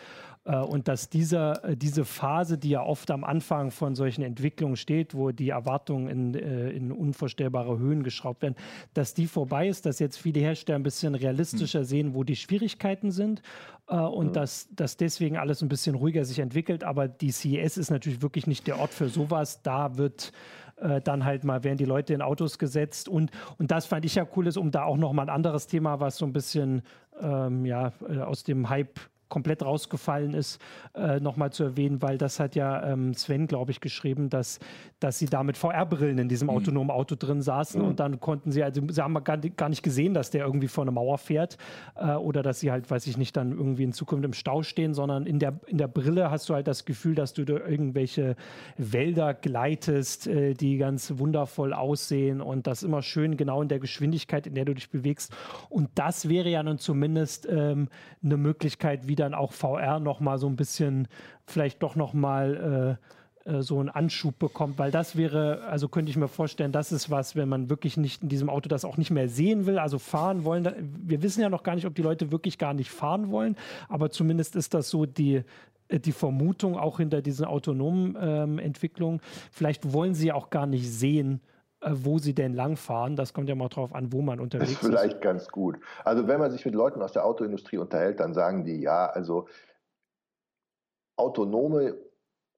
[0.46, 4.76] äh, und dass dieser, äh, diese Phase, die ja oft am Anfang von solchen Entwicklungen
[4.76, 8.56] steht, wo die Erwartungen in, äh, in unvorstellbare Höhen geschraubt werden,
[8.94, 11.84] dass die vorbei ist, dass jetzt viele Hersteller ein bisschen realistischer mhm.
[11.84, 13.42] sehen, wo die Schwierigkeiten sind
[13.88, 14.32] äh, und mhm.
[14.32, 16.82] dass, dass deswegen alles ein bisschen ruhiger sich entwickelt.
[16.82, 19.60] Aber die CES ist natürlich wirklich nicht der Ort für sowas.
[19.62, 20.32] Da wird
[20.80, 23.08] äh, dann halt mal werden die Leute in Autos gesetzt.
[23.08, 25.66] Und, und das fand ich ja cool ist, um da auch noch mal ein anderes
[25.66, 26.82] Thema, was so ein bisschen
[27.20, 28.98] ähm, ja, äh, aus dem Hype
[29.30, 30.60] komplett rausgefallen ist,
[30.94, 34.58] äh, nochmal zu erwähnen, weil das hat ja ähm, Sven, glaube ich, geschrieben, dass,
[34.98, 36.56] dass sie da mit VR-Brillen in diesem mhm.
[36.56, 37.88] autonomen Auto drin saßen mhm.
[37.88, 40.84] und dann konnten sie, also sie haben gar, gar nicht gesehen, dass der irgendwie vor
[40.84, 41.56] eine Mauer fährt
[41.94, 44.92] äh, oder dass sie halt, weiß ich nicht, dann irgendwie in Zukunft im Stau stehen,
[44.92, 48.36] sondern in der, in der Brille hast du halt das Gefühl, dass du durch irgendwelche
[48.76, 54.46] Wälder gleitest, äh, die ganz wundervoll aussehen und das immer schön genau in der Geschwindigkeit,
[54.46, 55.32] in der du dich bewegst.
[55.68, 57.88] Und das wäre ja nun zumindest ähm,
[58.22, 61.08] eine Möglichkeit, wie dann auch VR noch mal so ein bisschen,
[61.46, 63.04] vielleicht doch noch mal äh,
[63.44, 67.10] äh, so einen Anschub bekommt, weil das wäre, also könnte ich mir vorstellen, das ist
[67.10, 69.98] was, wenn man wirklich nicht in diesem Auto das auch nicht mehr sehen will, also
[69.98, 70.68] fahren wollen.
[71.04, 73.56] Wir wissen ja noch gar nicht, ob die Leute wirklich gar nicht fahren wollen,
[73.88, 75.42] aber zumindest ist das so die,
[75.88, 79.20] äh, die Vermutung auch hinter diesen autonomen ähm, Entwicklungen.
[79.50, 81.40] Vielleicht wollen sie ja auch gar nicht sehen,
[81.82, 83.16] wo sie denn langfahren.
[83.16, 84.78] Das kommt ja mal drauf an, wo man unterwegs ist.
[84.78, 85.22] Vielleicht ist.
[85.22, 85.78] ganz gut.
[86.04, 89.48] Also wenn man sich mit Leuten aus der Autoindustrie unterhält, dann sagen die, ja, also
[91.16, 91.96] autonome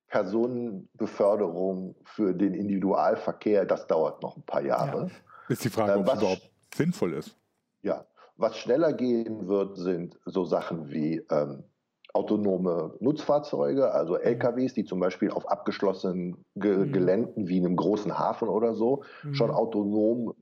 [0.09, 5.07] Personenbeförderung für den Individualverkehr, das dauert noch ein paar Jahre.
[5.07, 5.11] Ja.
[5.49, 7.37] Ist die Frage, ob es überhaupt sinnvoll ist.
[7.83, 8.07] Ja,
[8.37, 11.65] was schneller gehen wird, sind so Sachen wie ähm,
[12.13, 14.21] autonome Nutzfahrzeuge, also mhm.
[14.23, 16.93] LKWs, die zum Beispiel auf abgeschlossenen Ge mhm.
[16.93, 19.35] Geländen wie einem großen Hafen oder so mhm.
[19.35, 20.35] schon autonom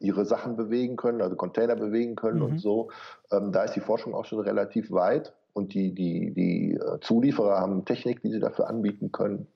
[0.00, 2.44] ihre Sachen bewegen können, also Container bewegen können mhm.
[2.44, 2.90] und so.
[3.30, 7.60] Ähm, da ist die Forschung auch schon relativ weit und die, die, die äh, Zulieferer
[7.60, 9.46] haben Technik, die sie dafür anbieten können.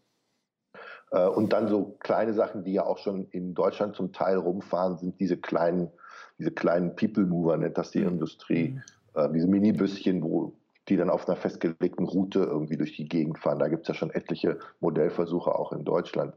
[1.10, 4.98] Äh, und dann so kleine Sachen, die ja auch schon in Deutschland zum Teil rumfahren,
[4.98, 5.90] sind diese kleinen,
[6.38, 8.08] diese kleinen People Mover, nennt das die mhm.
[8.08, 8.68] Industrie.
[8.68, 8.82] Mhm.
[9.14, 10.54] Äh, diese Minibüsschen, wo
[10.88, 13.58] die dann auf einer festgelegten Route irgendwie durch die Gegend fahren.
[13.58, 16.34] Da gibt es ja schon etliche Modellversuche auch in Deutschland.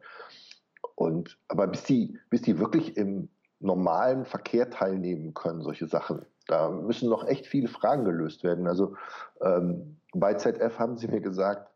[0.95, 3.29] Und, aber bis die, bis die wirklich im
[3.59, 8.67] normalen Verkehr teilnehmen können, solche Sachen, da müssen noch echt viele Fragen gelöst werden.
[8.67, 8.95] Also
[9.41, 11.71] ähm, bei ZF haben sie mir gesagt,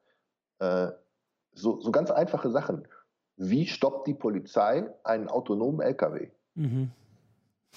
[0.59, 0.89] äh,
[1.53, 2.87] so, so ganz einfache Sachen.
[3.35, 6.29] Wie stoppt die Polizei einen autonomen LKW?
[6.53, 6.91] Mhm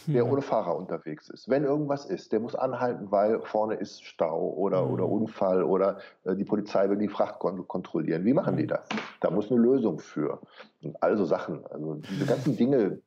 [0.06, 1.48] der ohne Fahrer unterwegs ist.
[1.48, 4.92] Wenn irgendwas ist, der muss anhalten, weil vorne ist Stau oder, mhm.
[4.92, 8.24] oder Unfall oder äh, die Polizei will die Fracht kon kontrollieren.
[8.24, 8.68] Wie machen die mhm.
[8.68, 8.88] das?
[9.20, 10.40] Da muss eine Lösung für.
[10.82, 13.00] Und also Sachen, also diese ganzen Dinge,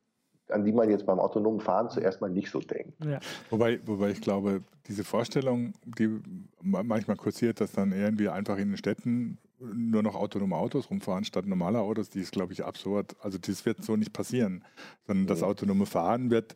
[0.49, 2.93] an die man jetzt beim autonomen Fahren zuerst mal nicht so denkt.
[3.03, 3.19] Ja.
[3.49, 6.21] Wobei, wobei ich glaube, diese Vorstellung, die
[6.61, 11.45] manchmal kursiert, dass dann irgendwie einfach in den Städten nur noch autonome Autos rumfahren statt
[11.45, 13.15] normaler Autos, die ist, glaube ich, absurd.
[13.21, 14.63] Also das wird so nicht passieren,
[15.07, 16.55] sondern das autonome Fahren wird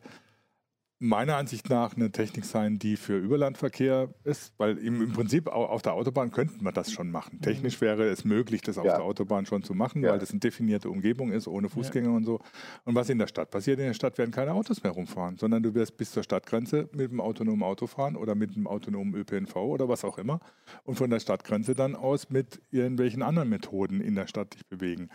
[1.02, 5.80] meiner Ansicht nach eine Technik sein, die für Überlandverkehr ist, weil im, im Prinzip auf
[5.80, 7.38] der Autobahn könnten wir das schon machen.
[7.38, 7.42] Mhm.
[7.42, 8.96] Technisch wäre es möglich, das auf ja.
[8.96, 10.12] der Autobahn schon zu machen, ja.
[10.12, 12.16] weil das eine definierte Umgebung ist, ohne Fußgänger ja.
[12.16, 12.40] und so.
[12.84, 15.62] Und was in der Stadt passiert, in der Stadt werden keine Autos mehr rumfahren, sondern
[15.62, 19.56] du wirst bis zur Stadtgrenze mit dem autonomen Auto fahren oder mit dem autonomen ÖPNV
[19.56, 20.40] oder was auch immer
[20.84, 25.08] und von der Stadtgrenze dann aus mit irgendwelchen anderen Methoden in der Stadt dich bewegen.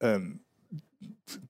[0.00, 0.43] Ähm,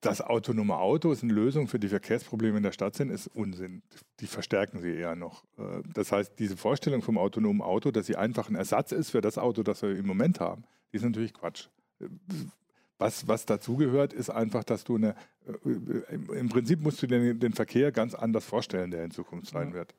[0.00, 3.82] dass autonome Autos eine Lösung für die Verkehrsprobleme in der Stadt sind, ist Unsinn.
[4.20, 5.44] Die verstärken sie eher noch.
[5.58, 9.20] Äh, das heißt, diese Vorstellung vom autonomen Auto, dass sie einfach ein Ersatz ist für
[9.20, 11.68] das Auto, das wir im Moment haben, die ist natürlich Quatsch.
[12.98, 17.52] Was, was dazugehört, ist einfach, dass du eine, äh, im Prinzip musst du den, den
[17.52, 19.74] Verkehr ganz anders vorstellen, der in Zukunft sein ja.
[19.74, 19.94] wird.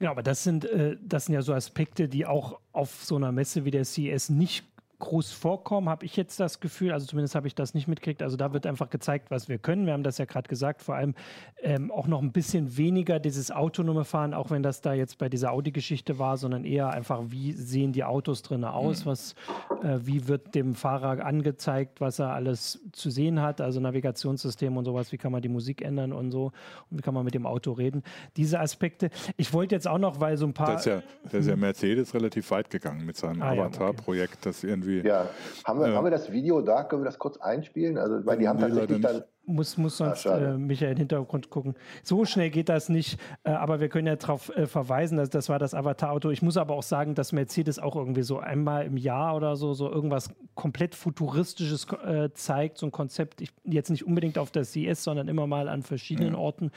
[0.00, 3.32] Ja, aber das sind, äh, das sind ja so Aspekte, die auch auf so einer
[3.32, 4.69] Messe wie der CES nicht
[5.00, 8.22] groß vorkommen, habe ich jetzt das Gefühl, also zumindest habe ich das nicht mitgekriegt.
[8.22, 9.86] Also da wird einfach gezeigt, was wir können.
[9.86, 11.14] Wir haben das ja gerade gesagt, vor allem
[11.62, 15.28] ähm, auch noch ein bisschen weniger dieses autonome Fahren, auch wenn das da jetzt bei
[15.28, 19.10] dieser Audi-Geschichte war, sondern eher einfach, wie sehen die Autos drin aus, mhm.
[19.10, 19.34] was,
[19.82, 24.84] äh, wie wird dem Fahrer angezeigt, was er alles zu sehen hat, also Navigationssystem und
[24.84, 26.52] sowas, wie kann man die Musik ändern und so
[26.90, 28.02] und wie kann man mit dem Auto reden.
[28.36, 29.10] Diese Aspekte.
[29.36, 30.72] Ich wollte jetzt auch noch, weil so ein paar.
[30.72, 34.38] Das ist ja, das ist ja Mercedes relativ weit gegangen mit seinem ah, Avatar-Projekt, ja,
[34.38, 34.40] okay.
[34.42, 34.89] das irgendwie.
[35.04, 35.28] Ja,
[35.64, 36.84] haben wir, äh, haben wir das Video da?
[36.84, 37.98] Können wir das kurz einspielen?
[37.98, 41.74] Also, weil die haben tatsächlich dann muss, muss sonst Ach, äh, Michael Hintergrund gucken.
[42.02, 45.48] So schnell geht das nicht, äh, aber wir können ja darauf äh, verweisen, dass das
[45.48, 46.30] war das Avatar-Auto.
[46.30, 49.74] Ich muss aber auch sagen, dass Mercedes auch irgendwie so einmal im Jahr oder so,
[49.74, 54.64] so irgendwas komplett Futuristisches äh, zeigt, so ein Konzept, ich, jetzt nicht unbedingt auf der
[54.64, 56.38] CS, sondern immer mal an verschiedenen ja.
[56.38, 56.70] Orten.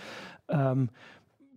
[0.50, 0.90] Ähm,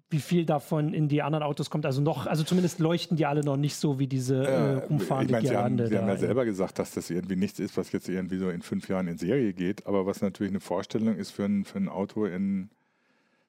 [0.09, 1.85] wie viel davon in die anderen Autos kommt.
[1.85, 5.33] Also noch, also zumindest leuchten die alle noch nicht so wie diese äh, umfahrende ich
[5.33, 8.09] mein, Sie haben, Sie haben ja selber gesagt, dass das irgendwie nichts ist, was jetzt
[8.09, 11.45] irgendwie so in fünf Jahren in Serie geht, aber was natürlich eine Vorstellung ist für
[11.45, 12.71] ein, für ein Auto in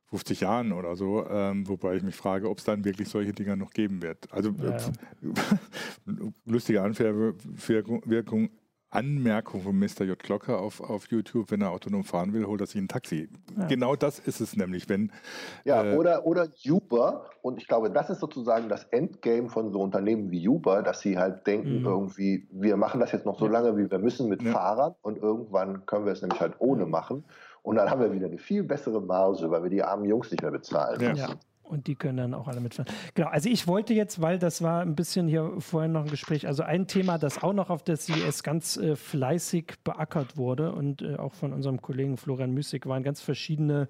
[0.10, 3.56] 50 Jahren oder so, ähm, wobei ich mich frage, ob es dann wirklich solche Dinger
[3.56, 4.32] noch geben wird.
[4.32, 4.92] Also ja, ja.
[6.46, 8.50] lustige Anwirkung,
[8.90, 10.04] Anmerkung von Mr.
[10.06, 10.18] J.
[10.18, 13.30] Glocker auf, auf YouTube, wenn er autonom fahren will, holt er sich ein Taxi.
[13.58, 13.68] Ja.
[13.68, 15.12] Genau das ist es nämlich, wenn.
[15.66, 17.26] Ja, äh, oder, oder Uber.
[17.42, 21.18] Und ich glaube, das ist sozusagen das Endgame von so Unternehmen wie Uber, dass sie
[21.18, 21.86] halt denken, mhm.
[21.86, 24.52] irgendwie, wir machen das jetzt noch so lange, wie wir müssen mit ja.
[24.52, 27.26] Fahrrad und irgendwann können wir es nämlich halt ohne machen.
[27.64, 30.42] Und dann haben wir wieder eine viel bessere Marge, weil wir die armen Jungs nicht
[30.42, 31.28] mehr bezahlen ja.
[31.68, 32.92] Und die können dann auch alle mitfahren.
[33.14, 36.48] Genau, also ich wollte jetzt, weil das war ein bisschen hier vorhin noch ein Gespräch,
[36.48, 41.02] also ein Thema, das auch noch auf der CES ganz äh, fleißig beackert wurde und
[41.02, 43.90] äh, auch von unserem Kollegen Florian Müßig waren ganz verschiedene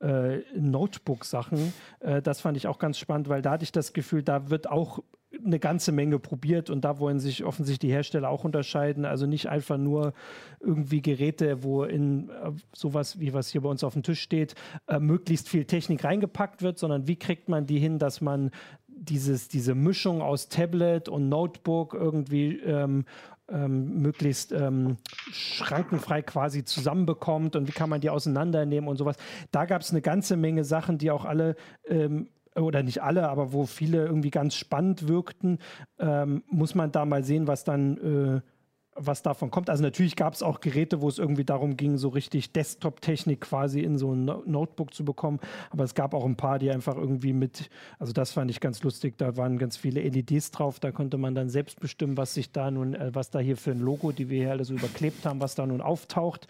[0.00, 1.72] äh, Notebook-Sachen.
[2.00, 4.70] Äh, das fand ich auch ganz spannend, weil da hatte ich das Gefühl, da wird
[4.70, 5.00] auch
[5.44, 9.04] eine ganze Menge probiert und da wollen sich offensichtlich die Hersteller auch unterscheiden.
[9.04, 10.12] Also nicht einfach nur
[10.60, 14.54] irgendwie Geräte, wo in äh, sowas wie was hier bei uns auf dem Tisch steht,
[14.86, 18.50] äh, möglichst viel Technik reingepackt wird, sondern wie kriegt man die hin, dass man
[18.88, 23.04] dieses, diese Mischung aus Tablet und Notebook irgendwie ähm,
[23.48, 24.96] ähm, möglichst ähm,
[25.30, 29.16] schrankenfrei quasi zusammenbekommt und wie kann man die auseinandernehmen und sowas.
[29.52, 32.28] Da gab es eine ganze Menge Sachen, die auch alle ähm,
[32.60, 35.58] oder nicht alle, aber wo viele irgendwie ganz spannend wirkten,
[35.98, 38.55] ähm, muss man da mal sehen, was dann äh,
[38.96, 39.70] was davon kommt.
[39.70, 43.80] Also natürlich gab es auch Geräte, wo es irgendwie darum ging, so richtig Desktop-Technik quasi
[43.80, 45.40] in so ein Notebook zu bekommen.
[45.70, 48.82] Aber es gab auch ein paar, die einfach irgendwie mit, also das fand ich ganz
[48.82, 52.52] lustig, da waren ganz viele LEDs drauf, da konnte man dann selbst bestimmen, was sich
[52.52, 55.26] da nun, äh, was da hier für ein Logo, die wir hier alle so überklebt
[55.26, 56.46] haben, was da nun auftaucht.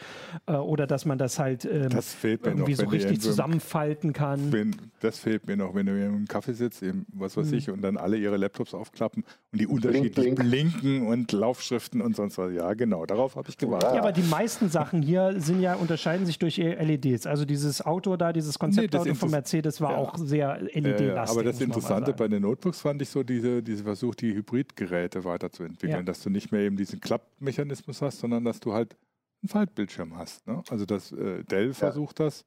[0.46, 4.52] Äh, oder dass man das halt ähm, das irgendwie noch, so richtig zusammenfalten kann.
[4.52, 7.54] Wenn, das fehlt mir noch, wenn du im Kaffee sitzt, eben, was weiß mhm.
[7.54, 10.80] ich, und dann alle ihre Laptops aufklappen und die unterschiedlich blink, blink.
[10.80, 12.52] blinken und Laufschriften und sonst was.
[12.52, 13.94] Ja, genau, darauf habe ich gewartet.
[13.94, 17.26] Ja, aber die meisten Sachen hier sind ja, unterscheiden sich durch LEDs.
[17.26, 19.96] Also dieses Auto da, dieses Konzeptauto nee, von Mercedes war ja.
[19.98, 21.36] auch sehr LED-lastig.
[21.38, 26.00] Aber das Interessante bei den Notebooks fand ich so diese, diese Versuch, die Hybridgeräte weiterzuentwickeln,
[26.00, 26.02] ja.
[26.02, 28.96] dass du nicht mehr eben diesen Klappmechanismus hast, sondern dass du halt
[29.42, 30.46] einen Faltbildschirm hast.
[30.46, 30.62] Ne?
[30.68, 32.44] Also das äh, Dell versucht das.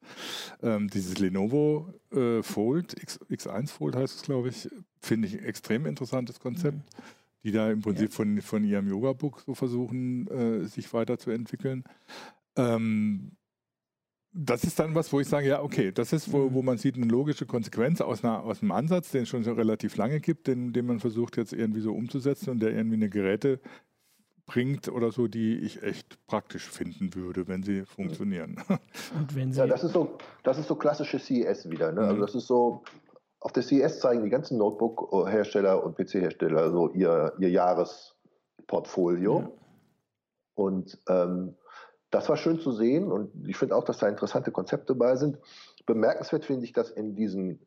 [0.62, 5.46] Ähm, dieses Lenovo äh, Fold, X, X1 Fold heißt es, glaube ich, finde ich ein
[5.46, 6.78] extrem interessantes Konzept.
[6.78, 7.04] Mhm
[7.44, 8.16] die da im Prinzip ja.
[8.16, 11.84] von, von ihrem Yoga-Book so versuchen, äh, sich weiterzuentwickeln.
[12.56, 13.32] Ähm,
[14.32, 16.96] das ist dann was, wo ich sage, ja, okay, das ist, wo, wo man sieht,
[16.96, 20.48] eine logische Konsequenz aus, einer, aus einem Ansatz, den es schon so relativ lange gibt,
[20.48, 23.60] den, den man versucht jetzt irgendwie so umzusetzen und der irgendwie eine Geräte
[24.46, 28.58] bringt oder so, die ich echt praktisch finden würde, wenn sie funktionieren.
[29.18, 31.92] Und wenn sie ja, das ist so, das ist so klassische CES wieder.
[31.92, 32.02] Ne?
[32.02, 32.22] Also mhm.
[32.22, 32.84] das ist so,
[33.42, 39.40] auf der CES zeigen die ganzen Notebook-Hersteller und PC-Hersteller so ihr, ihr Jahresportfolio.
[39.40, 39.52] Ja.
[40.56, 41.56] Und ähm,
[42.12, 45.38] das war schön zu sehen und ich finde auch, dass da interessante Konzepte bei sind.
[45.86, 47.60] Bemerkenswert finde ich, dass in diesen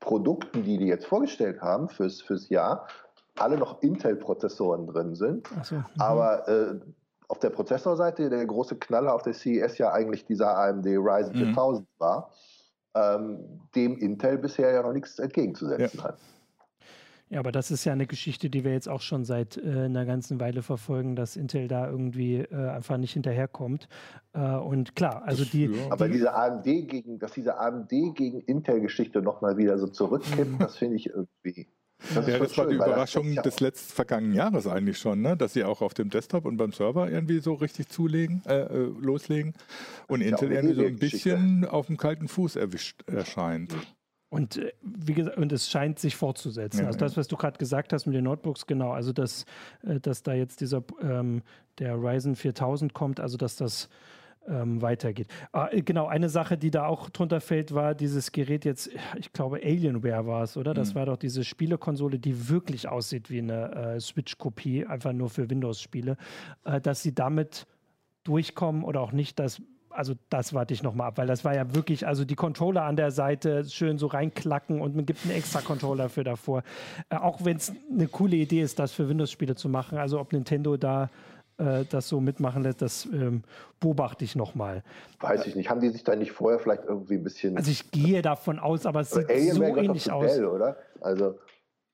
[0.00, 2.88] Produkten, die die jetzt vorgestellt haben fürs, fürs Jahr,
[3.36, 5.48] alle noch Intel-Prozessoren drin sind.
[5.62, 5.84] So, mhm.
[5.98, 6.80] Aber äh,
[7.28, 11.54] auf der Prozessorseite der große Knaller auf der CES ja eigentlich dieser AMD Ryzen mhm.
[11.54, 12.32] 4000 war
[12.94, 16.04] ähm, dem Intel bisher ja noch nichts entgegenzusetzen ja.
[16.04, 16.18] hat.
[17.32, 20.04] Ja, aber das ist ja eine Geschichte, die wir jetzt auch schon seit äh, einer
[20.04, 23.88] ganzen Weile verfolgen, dass Intel da irgendwie äh, einfach nicht hinterherkommt.
[24.34, 25.64] Äh, und klar, also die.
[25.64, 25.90] Ja.
[25.90, 30.76] Aber die, diese AMD gegen, dass diese AMD gegen Intel-Geschichte nochmal wieder so zurückkippt, das
[30.76, 31.68] finde ich irgendwie
[32.14, 35.36] das ja, das war die Überraschung des letzten vergangenen Jahres eigentlich schon, ne?
[35.36, 38.90] dass sie auch auf dem Desktop und beim Server irgendwie so richtig zulegen, äh, äh
[39.00, 39.54] loslegen
[40.08, 43.74] und Intel irgendwie so ein bisschen auf dem kalten Fuß erwischt erscheint.
[44.32, 46.80] Und äh, wie gesagt, und es scheint sich fortzusetzen.
[46.80, 49.44] Ja, also das, was du gerade gesagt hast mit den Notebooks, genau, also dass,
[49.82, 51.42] äh, dass da jetzt dieser ähm,
[51.78, 53.90] der Ryzen 4000 kommt, also dass das
[54.48, 55.28] ähm, weitergeht.
[55.52, 59.32] Ah, äh, genau, eine Sache, die da auch drunter fällt, war dieses Gerät jetzt, ich
[59.32, 60.74] glaube Alienware war es, oder?
[60.74, 60.98] Das mhm.
[60.98, 66.16] war doch diese Spielekonsole, die wirklich aussieht wie eine äh, Switch-Kopie, einfach nur für Windows-Spiele,
[66.64, 67.66] äh, dass sie damit
[68.24, 69.62] durchkommen oder auch nicht, das
[69.94, 72.96] also das warte ich nochmal ab, weil das war ja wirklich, also die Controller an
[72.96, 76.62] der Seite schön so reinklacken und man gibt einen extra Controller für davor.
[77.10, 80.32] Äh, auch wenn es eine coole Idee ist, das für Windows-Spiele zu machen, also ob
[80.32, 81.10] Nintendo da
[81.58, 83.42] äh, das so mitmachen lässt, das ähm,
[83.80, 84.82] beobachte ich nochmal.
[85.20, 85.70] Weiß ich nicht.
[85.70, 87.56] Haben die sich da nicht vorher vielleicht irgendwie ein bisschen.
[87.56, 90.38] Also ich gehe davon aus, aber es sieht so ähnlich aus.
[90.38, 90.76] Oder?
[91.00, 91.38] Also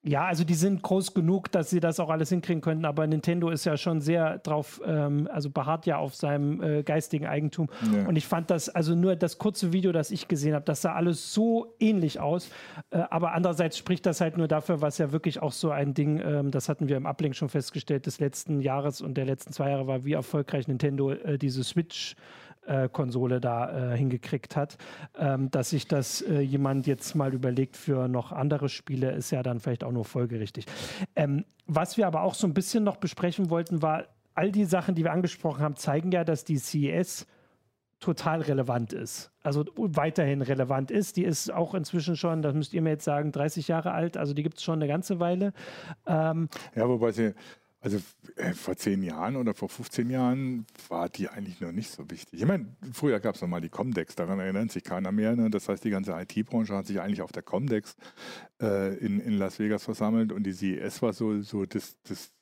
[0.09, 3.51] ja, also die sind groß genug, dass sie das auch alles hinkriegen könnten, aber Nintendo
[3.51, 7.69] ist ja schon sehr drauf, ähm, also beharrt ja auf seinem äh, geistigen Eigentum.
[7.93, 8.09] Ja.
[8.09, 10.95] Und ich fand das, also nur das kurze Video, das ich gesehen habe, das sah
[10.95, 12.51] alles so ähnlich aus.
[12.91, 16.21] Äh, aber andererseits spricht das halt nur dafür, was ja wirklich auch so ein Ding,
[16.25, 19.69] ähm, das hatten wir im Ablink schon festgestellt, des letzten Jahres und der letzten zwei
[19.71, 22.17] Jahre war, wie erfolgreich Nintendo äh, diese Switch
[22.69, 24.77] äh, Konsole da äh, hingekriegt hat.
[25.19, 29.43] Ähm, dass sich das äh, jemand jetzt mal überlegt für noch andere Spiele, ist ja
[29.43, 30.67] dann vielleicht auch nur folgerichtig.
[31.17, 34.05] Ähm, was wir aber auch so ein bisschen noch besprechen wollten, war,
[34.35, 37.27] all die Sachen, die wir angesprochen haben, zeigen ja, dass die CES
[38.01, 39.33] total relevant ist.
[39.43, 41.17] Also weiterhin relevant ist.
[41.17, 44.17] Die ist auch inzwischen schon, das müsst ihr mir jetzt sagen, 30 Jahre alt.
[44.17, 45.53] Also die gibt es schon eine ganze Weile.
[46.07, 47.35] Ähm, ja, wobei sie
[47.81, 47.99] also
[48.37, 52.41] äh, vor zehn Jahren oder vor 15 Jahren war die eigentlich noch nicht so wichtig.
[52.41, 55.37] Ich meine, früher gab es noch mal die Comdex, daran erinnert sich keiner mehr.
[55.37, 55.49] Ne?
[55.51, 57.97] Das heißt, die ganze IT-Branche hat sich eigentlich auf der Comdex
[58.61, 62.33] äh, in, in Las Vegas versammelt und die CES war so, so das, das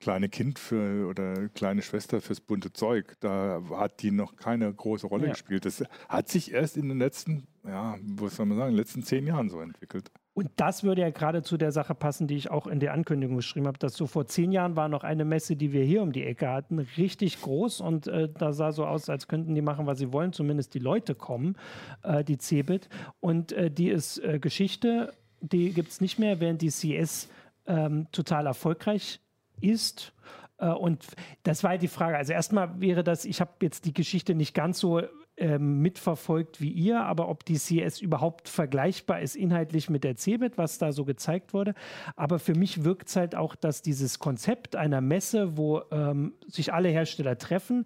[0.00, 3.16] kleine Kind für oder kleine Schwester fürs bunte Zeug.
[3.20, 5.32] Da hat die noch keine große Rolle ja.
[5.32, 5.64] gespielt.
[5.64, 9.50] Das hat sich erst in den letzten, ja, was soll man sagen, letzten zehn Jahren
[9.50, 10.10] so entwickelt.
[10.38, 13.34] Und das würde ja gerade zu der Sache passen, die ich auch in der Ankündigung
[13.34, 16.12] geschrieben habe, dass so vor zehn Jahren war noch eine Messe, die wir hier um
[16.12, 19.86] die Ecke hatten, richtig groß und äh, da sah so aus, als könnten die machen,
[19.86, 21.56] was sie wollen, zumindest die Leute kommen,
[22.04, 22.88] äh, die CeBIT.
[23.18, 27.28] Und äh, die ist äh, Geschichte, die gibt es nicht mehr, während die CS
[27.66, 29.18] ähm, total erfolgreich
[29.60, 30.12] ist.
[30.58, 31.04] Äh, und
[31.42, 32.16] das war die Frage.
[32.16, 35.02] Also erstmal wäre das, ich habe jetzt die Geschichte nicht ganz so
[35.38, 40.58] ähm, mitverfolgt wie ihr, aber ob die CS überhaupt vergleichbar ist inhaltlich mit der CeBIT,
[40.58, 41.74] was da so gezeigt wurde.
[42.16, 46.72] Aber für mich wirkt es halt auch, dass dieses Konzept einer Messe, wo ähm, sich
[46.72, 47.84] alle Hersteller treffen,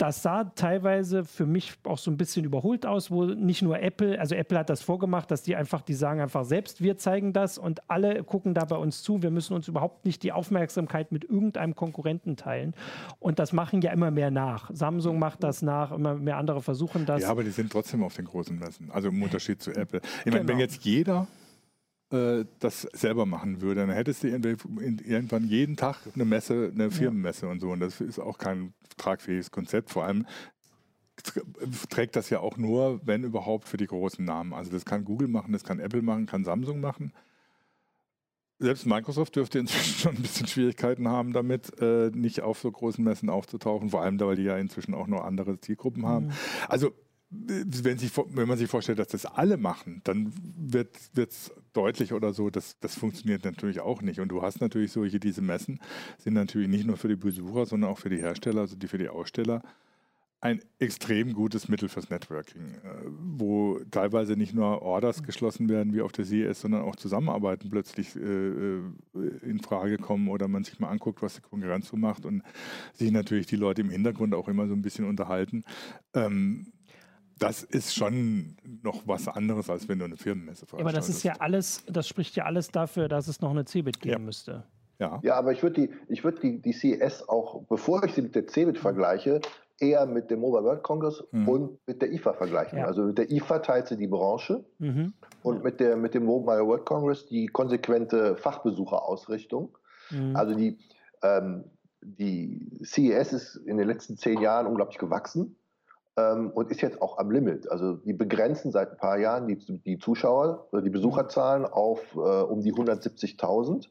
[0.00, 4.18] das sah teilweise für mich auch so ein bisschen überholt aus, wo nicht nur Apple,
[4.18, 7.58] also Apple hat das vorgemacht, dass die einfach, die sagen einfach selbst, wir zeigen das
[7.58, 9.22] und alle gucken da bei uns zu.
[9.22, 12.74] Wir müssen uns überhaupt nicht die Aufmerksamkeit mit irgendeinem Konkurrenten teilen.
[13.18, 14.70] Und das machen ja immer mehr nach.
[14.72, 17.22] Samsung macht das nach, immer mehr andere versuchen das.
[17.22, 18.90] Ja, aber die sind trotzdem auf den großen Messen.
[18.90, 20.00] Also im Unterschied zu Apple.
[20.00, 20.38] Ich genau.
[20.38, 21.26] meine, wenn jetzt jeder
[22.10, 27.48] äh, das selber machen würde, dann hättest du irgendwann jeden Tag eine Messe, eine Firmenmesse
[27.48, 27.70] und so.
[27.70, 29.90] Und das ist auch kein tragfähiges Konzept.
[29.90, 30.26] Vor allem
[31.88, 34.52] trägt das ja auch nur, wenn überhaupt, für die großen Namen.
[34.52, 37.12] Also das kann Google machen, das kann Apple machen, kann Samsung machen.
[38.58, 43.02] Selbst Microsoft dürfte inzwischen schon ein bisschen Schwierigkeiten haben, damit äh, nicht auf so großen
[43.02, 46.26] Messen aufzutauchen, vor allem, weil die ja inzwischen auch noch andere Zielgruppen haben.
[46.26, 46.32] Mhm.
[46.68, 46.92] Also
[47.30, 52.32] wenn, sich, wenn, man sich vorstellt, dass das alle machen, dann wird es deutlich oder
[52.32, 54.18] so, dass das funktioniert natürlich auch nicht.
[54.18, 55.78] Und du hast natürlich solche, diese Messen
[56.18, 58.98] sind natürlich nicht nur für die Besucher, sondern auch für die Hersteller, also die für
[58.98, 59.62] die Aussteller,
[60.42, 66.00] ein extrem gutes Mittel fürs Networking, äh, wo teilweise nicht nur Orders geschlossen werden wie
[66.00, 68.82] auf der CES, sondern auch Zusammenarbeiten plötzlich äh, äh,
[69.42, 72.42] in Frage kommen oder man sich mal anguckt, was die Konkurrenz so macht und
[72.94, 75.62] sich natürlich die Leute im Hintergrund auch immer so ein bisschen unterhalten.
[76.14, 76.72] Ähm,
[77.40, 80.86] das ist schon noch was anderes, als wenn du eine Firmenmesse veranstaltest.
[80.86, 84.00] aber das ist ja alles, das spricht ja alles dafür, dass es noch eine CeBIT
[84.00, 84.18] geben ja.
[84.18, 84.64] müsste.
[84.98, 85.18] Ja.
[85.22, 88.34] ja, aber ich würde die, ich würd die, die CES auch, bevor ich sie mit
[88.34, 89.40] der CeBIT vergleiche,
[89.78, 91.48] eher mit dem Mobile World Congress mhm.
[91.48, 92.78] und mit der IFA vergleichen.
[92.78, 92.84] Ja.
[92.84, 95.14] Also mit der IFA teilt sie die Branche mhm.
[95.42, 95.62] und ja.
[95.62, 99.74] mit, der, mit dem Mobile World Congress die konsequente Fachbesucherausrichtung.
[100.10, 100.36] Mhm.
[100.36, 100.76] Also die,
[101.22, 101.64] ähm,
[102.02, 105.56] die CES ist in den letzten zehn Jahren unglaublich gewachsen
[106.20, 107.70] ähm, und ist jetzt auch am Limit.
[107.70, 112.18] Also die begrenzen seit ein paar Jahren die, die Zuschauer oder die Besucherzahlen auf äh,
[112.18, 113.88] um die 170.000,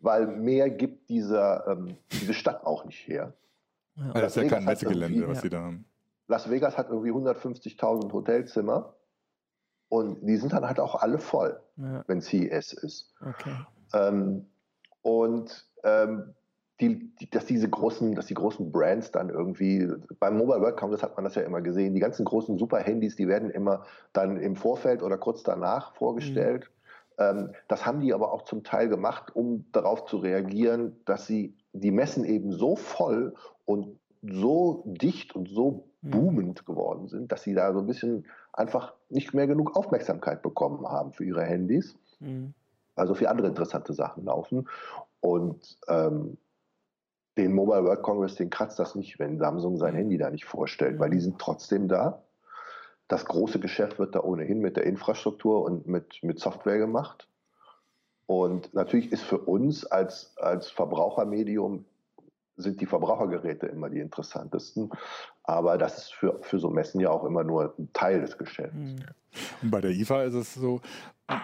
[0.00, 3.32] weil mehr gibt dieser, ähm, diese Stadt auch nicht her.
[3.96, 4.12] Ja.
[4.12, 5.84] Das ist ja kein Messegelände, was sie da haben.
[6.28, 8.94] Las Vegas hat irgendwie 150.000 Hotelzimmer
[9.88, 12.04] und die sind dann halt auch alle voll, ja.
[12.06, 13.12] wenn CES ist.
[13.20, 13.56] Okay.
[13.92, 14.46] Ähm,
[15.02, 16.34] und ähm,
[16.80, 19.86] die, die, dass diese großen, dass die großen Brands dann irgendwie,
[20.18, 23.28] beim Mobile World Congress hat man das ja immer gesehen, die ganzen großen Super-Handys, die
[23.28, 26.70] werden immer dann im Vorfeld oder kurz danach vorgestellt.
[27.18, 27.24] Mhm.
[27.24, 31.54] Ähm, das haben die aber auch zum Teil gemacht, um darauf zu reagieren, dass sie
[31.72, 36.10] die Messen eben so voll und so dicht und so mhm.
[36.10, 40.86] boomend geworden sind, dass sie da so ein bisschen einfach nicht mehr genug Aufmerksamkeit bekommen
[40.86, 41.94] haben für ihre Handys.
[42.20, 42.54] Mhm.
[42.96, 44.68] Also für andere interessante Sachen laufen.
[45.20, 46.36] Und ähm,
[47.36, 50.98] den Mobile World Congress, den kratzt das nicht, wenn Samsung sein Handy da nicht vorstellt,
[50.98, 52.22] weil die sind trotzdem da.
[53.08, 57.28] Das große Geschäft wird da ohnehin mit der Infrastruktur und mit, mit Software gemacht.
[58.26, 61.84] Und natürlich ist für uns als, als Verbrauchermedium
[62.56, 64.90] sind die Verbrauchergeräte immer die interessantesten.
[65.42, 68.76] Aber das ist für, für so Messen ja auch immer nur ein Teil des Geschäfts.
[68.76, 69.04] Mhm.
[69.62, 70.80] Und bei der IFA ist es so,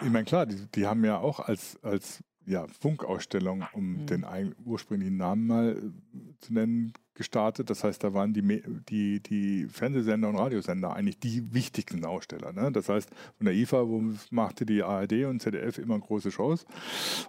[0.02, 4.06] ich meine, klar, die, die haben ja auch als, als ja, Funkausstellung, um mhm.
[4.06, 7.70] den ursprünglichen Namen mal äh, zu nennen, gestartet.
[7.70, 12.52] Das heißt, da waren die, die, die Fernsehsender und Radiosender eigentlich die wichtigsten Aussteller.
[12.52, 12.70] Ne?
[12.70, 16.66] Das heißt, von der IFA wo machte die ARD und ZDF immer große Shows.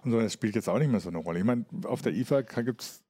[0.04, 1.40] Und so, das spielt jetzt auch nicht mehr so eine Rolle.
[1.40, 3.02] Ich meine, auf der IFA gibt es,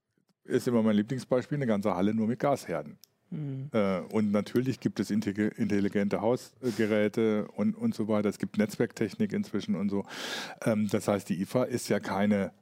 [0.45, 2.99] ist immer mein Lieblingsbeispiel, eine ganze Halle nur mit Gasherden.
[3.31, 3.71] Mhm.
[3.73, 8.29] Äh, und natürlich gibt es intelligente Hausgeräte und, und so weiter.
[8.29, 10.05] Es gibt Netzwerktechnik inzwischen und so.
[10.65, 12.53] Ähm, das heißt, die IFA ist ja keine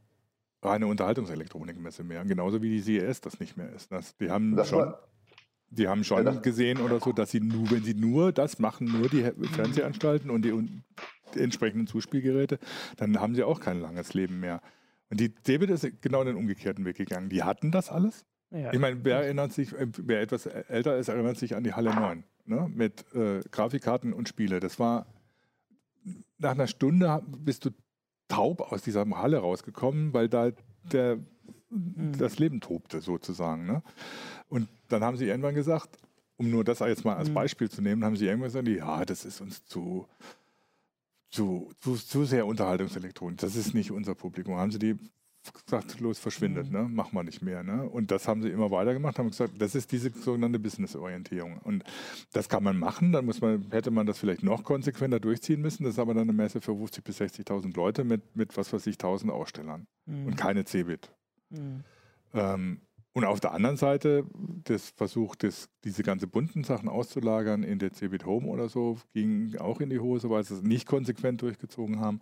[0.62, 2.24] reine Unterhaltungselektronikmesse mehr.
[2.24, 3.92] Genauso wie die CES das nicht mehr ist.
[3.92, 4.92] Das, die haben das schon.
[5.68, 8.86] Die haben schon ja, gesehen oder so, dass sie nur, wenn sie nur das machen,
[8.86, 10.84] nur die Fernsehanstalten und die, und
[11.34, 12.60] die entsprechenden Zuspielgeräte,
[12.98, 14.62] dann haben sie auch kein langes Leben mehr.
[15.10, 17.30] Und die David ist genau den umgekehrten Weg gegangen.
[17.30, 18.24] Die hatten das alles,
[18.56, 18.72] ja.
[18.72, 21.94] Ich meine, wer erinnert sich, äh, wer etwas älter ist, erinnert sich an die Halle
[21.94, 22.70] 9 ne?
[22.74, 24.60] mit äh, Grafikkarten und Spiele.
[24.60, 25.06] Das war
[26.38, 27.70] nach einer Stunde bist du
[28.28, 30.50] taub aus dieser Halle rausgekommen, weil da
[30.92, 31.18] der,
[31.70, 32.16] mhm.
[32.18, 33.66] das Leben tobte sozusagen.
[33.66, 33.82] Ne?
[34.48, 35.98] Und dann haben sie irgendwann gesagt,
[36.36, 37.34] um nur das jetzt mal als mhm.
[37.34, 40.06] Beispiel zu nehmen, haben sie irgendwann gesagt, ja, das ist uns zu,
[41.30, 43.38] zu, zu, zu sehr Unterhaltungselektronik.
[43.38, 44.56] Das ist nicht unser Publikum.
[44.56, 44.96] Haben sie die
[45.52, 46.72] gesagt, los, verschwindet, mhm.
[46.72, 46.88] ne?
[46.88, 47.62] machen wir nicht mehr.
[47.62, 47.88] Ne?
[47.88, 51.58] Und das haben sie immer weiter gemacht, haben gesagt, das ist diese sogenannte Business-Orientierung.
[51.58, 51.84] Und
[52.32, 55.84] das kann man machen, dann muss man, hätte man das vielleicht noch konsequenter durchziehen müssen.
[55.84, 58.86] Das ist aber dann eine Messe für 50.000 bis 60.000 Leute mit, mit, was weiß
[58.86, 60.26] ich, 1.000 Ausstellern mhm.
[60.26, 61.10] und keine Cebit.
[61.50, 61.84] Mhm.
[62.34, 62.80] Ähm,
[63.16, 64.26] und auf der anderen Seite,
[64.64, 69.56] das Versuch, das, diese ganze bunten Sachen auszulagern in der Cebit Home oder so, ging
[69.56, 72.20] auch in die Hose, weil sie es nicht konsequent durchgezogen haben.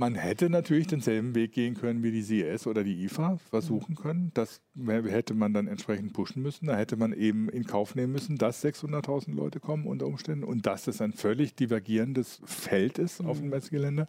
[0.00, 4.30] Man hätte natürlich denselben Weg gehen können wie die CES oder die IFA, versuchen können.
[4.32, 6.68] Das hätte man dann entsprechend pushen müssen.
[6.68, 10.64] Da hätte man eben in Kauf nehmen müssen, dass 600.000 Leute kommen unter Umständen und
[10.64, 13.50] dass das ein völlig divergierendes Feld ist auf dem mhm.
[13.50, 14.06] Messegelände.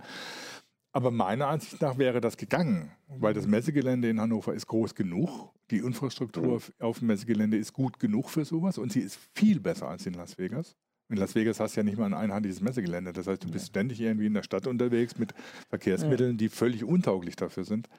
[0.94, 5.52] Aber meiner Ansicht nach wäre das gegangen, weil das Messegelände in Hannover ist groß genug.
[5.72, 6.74] Die Infrastruktur mhm.
[6.80, 10.14] auf dem Messegelände ist gut genug für sowas und sie ist viel besser als in
[10.14, 10.78] Las Vegas.
[11.12, 13.12] In Las Vegas hast du ja nicht mal ein einheitliches Messegelände.
[13.12, 15.34] Das heißt, du bist ständig irgendwie in der Stadt unterwegs mit
[15.70, 17.90] Verkehrsmitteln, die völlig untauglich dafür sind.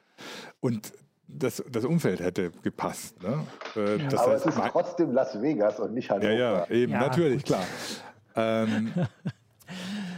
[0.61, 0.93] Und
[1.29, 3.23] das, das Umfeld hätte gepasst.
[3.23, 3.47] Ne?
[3.77, 6.33] Äh, das Aber heißt, es ist trotzdem Las Vegas und nicht Hannover.
[6.33, 7.01] Ja, ja, eben, ja.
[7.01, 7.65] natürlich, klar.
[8.35, 8.93] Ähm,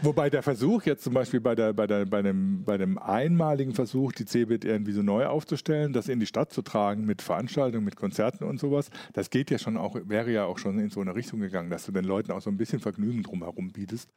[0.04, 3.72] Wobei der Versuch jetzt zum Beispiel bei, der, bei, der, bei, dem, bei dem einmaligen
[3.72, 7.84] Versuch, die CeBIT irgendwie so neu aufzustellen, das in die Stadt zu tragen mit Veranstaltungen,
[7.84, 11.00] mit Konzerten und sowas, das geht ja schon auch, wäre ja auch schon in so
[11.00, 14.10] eine Richtung gegangen, dass du den Leuten auch so ein bisschen Vergnügen drumherum bietest.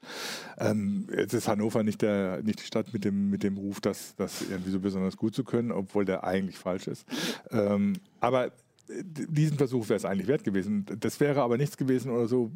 [0.58, 4.14] Ähm, jetzt ist Hannover nicht, der, nicht die Stadt mit dem, mit dem Ruf, das,
[4.18, 7.06] das irgendwie so besonders gut zu können, obwohl der eigentlich falsch ist.
[7.50, 8.52] Ähm, aber
[8.90, 10.86] diesen Versuch wäre es eigentlich wert gewesen.
[11.00, 12.52] Das wäre aber nichts gewesen oder so,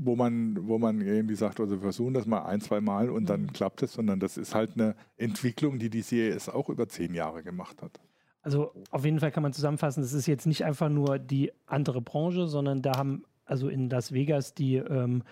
[0.00, 3.28] wo man, wo man irgendwie sagt, also wir versuchen das mal ein, zwei Mal und
[3.28, 3.52] dann mhm.
[3.52, 7.42] klappt es, sondern das ist halt eine Entwicklung, die die CES auch über zehn Jahre
[7.42, 8.00] gemacht hat.
[8.42, 12.00] Also auf jeden Fall kann man zusammenfassen, das ist jetzt nicht einfach nur die andere
[12.00, 15.22] Branche, sondern da haben also in Las Vegas die, ähm,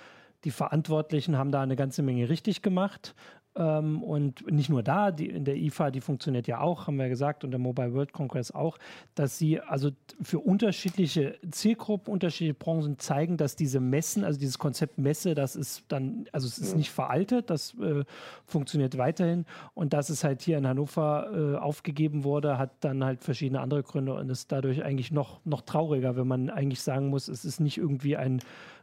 [0.45, 3.15] die Verantwortlichen haben da eine ganze Menge richtig gemacht.
[3.57, 7.09] Ähm, und nicht nur da, die, in der IFA, die funktioniert ja auch, haben wir
[7.09, 8.79] gesagt, und der Mobile World Congress auch,
[9.15, 9.91] dass sie also
[10.21, 15.85] für unterschiedliche Zielgruppen, unterschiedliche Branchen zeigen, dass diese Messen, also dieses Konzept Messe, das ist
[15.89, 18.05] dann, also es ist nicht veraltet, das äh,
[18.45, 19.47] funktioniert weiterhin.
[19.75, 23.83] Und dass es halt hier in Hannover äh, aufgegeben wurde, hat dann halt verschiedene andere
[23.83, 27.61] Gründe und ist dadurch eigentlich noch, noch trauriger, wenn man eigentlich sagen muss, es ist
[27.61, 28.41] nicht irgendwie ein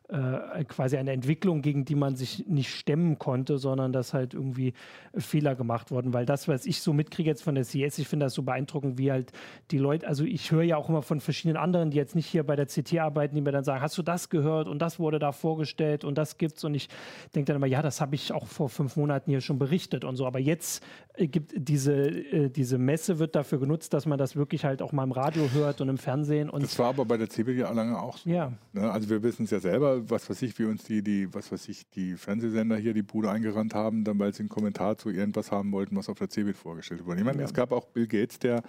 [0.09, 4.73] äh, quasi eine Entwicklung, gegen die man sich nicht stemmen konnte, sondern dass halt irgendwie
[5.15, 6.13] Fehler gemacht wurden.
[6.13, 8.97] Weil das, was ich so mitkriege jetzt von der CS, ich finde das so beeindruckend,
[8.97, 9.31] wie halt
[9.71, 12.43] die Leute, also ich höre ja auch immer von verschiedenen anderen, die jetzt nicht hier
[12.43, 15.19] bei der CT arbeiten, die mir dann sagen, hast du das gehört und das wurde
[15.19, 16.89] da vorgestellt und das gibt's und ich
[17.33, 20.15] denke dann immer, ja, das habe ich auch vor fünf Monaten hier schon berichtet und
[20.15, 20.25] so.
[20.27, 20.83] Aber jetzt
[21.15, 24.91] äh, gibt diese, äh, diese Messe wird dafür genutzt, dass man das wirklich halt auch
[24.91, 26.49] mal im Radio hört und im Fernsehen.
[26.49, 28.29] Und das war aber bei der ja lange auch so.
[28.29, 28.53] Ja.
[28.73, 28.89] Ne?
[28.91, 31.69] Also wir wissen es ja selber, was weiß ich, wie uns die, die, was weiß
[31.69, 35.51] ich, die Fernsehsender hier die Bude eingerannt haben, dann weil sie einen Kommentar zu irgendwas
[35.51, 37.19] haben wollten, was auf der CeBIT vorgestellt wurde.
[37.19, 37.45] Ich meine, ja.
[37.45, 38.63] es gab auch Bill Gates, der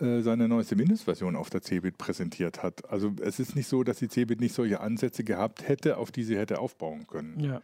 [0.00, 2.90] äh, seine neueste Mindestversion auf der CeBIT präsentiert hat.
[2.90, 6.24] Also es ist nicht so, dass die CeBIT nicht solche Ansätze gehabt hätte, auf die
[6.24, 7.38] sie hätte aufbauen können.
[7.40, 7.62] Ja.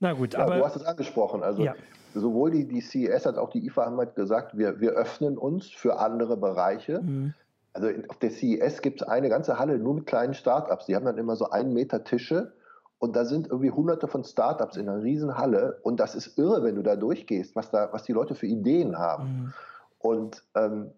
[0.00, 0.58] Na gut, ja, aber.
[0.58, 1.42] Du hast es angesprochen.
[1.42, 1.74] Also ja.
[2.14, 5.68] sowohl die, die CES als auch die IFA haben halt gesagt, wir, wir öffnen uns
[5.70, 7.00] für andere Bereiche.
[7.02, 7.34] Mhm.
[7.74, 10.86] Also auf der CES gibt es eine ganze Halle nur mit kleinen Startups.
[10.86, 12.52] Die haben dann immer so einen Meter Tische
[12.98, 16.62] und da sind irgendwie hunderte von Startups in einer riesen Halle und das ist irre,
[16.62, 19.24] wenn du da durchgehst, was, da, was die Leute für Ideen haben.
[19.24, 19.52] Mhm.
[19.98, 20.92] Und ähm,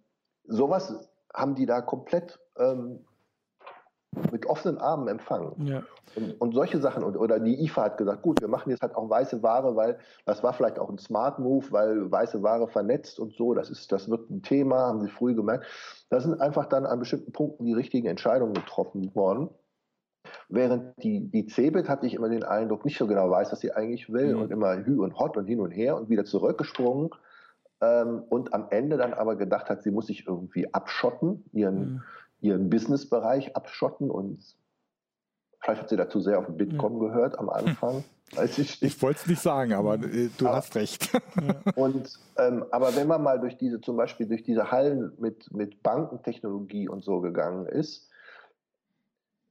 [0.44, 3.04] sowas haben die da komplett ähm,
[4.32, 5.66] mit offenen Armen empfangen.
[5.66, 5.82] Ja.
[6.14, 7.02] Und, und, solche Sachen.
[7.02, 9.98] Und, oder die IFA hat gesagt, gut, wir machen jetzt halt auch weiße Ware, weil
[10.24, 13.54] das war vielleicht auch ein Smart Move, weil weiße Ware vernetzt und so.
[13.54, 15.66] Das, ist, das wird ein Thema, haben sie früh gemerkt.
[16.08, 19.50] Da sind einfach dann an bestimmten Punkten die richtigen Entscheidungen getroffen worden.
[20.48, 23.72] Während die, die CeBIT hatte ich immer den Eindruck, nicht so genau weiß, was sie
[23.72, 24.42] eigentlich will mhm.
[24.42, 27.10] und immer Hü und Hot und hin und her und wieder zurückgesprungen.
[27.80, 32.02] Ähm, und am Ende dann aber gedacht hat, sie muss sich irgendwie abschotten, ihren, mhm
[32.40, 34.42] ihren Businessbereich abschotten und
[35.60, 37.08] vielleicht hat sie dazu sehr auf den Bitkom ja.
[37.08, 38.04] gehört am Anfang.
[38.34, 41.12] Weiß ich ich wollte es nicht sagen, aber äh, du aber, hast recht.
[41.76, 45.82] Und, ähm, aber wenn man mal durch diese, zum Beispiel durch diese Hallen mit, mit
[45.84, 48.10] Bankentechnologie und so gegangen ist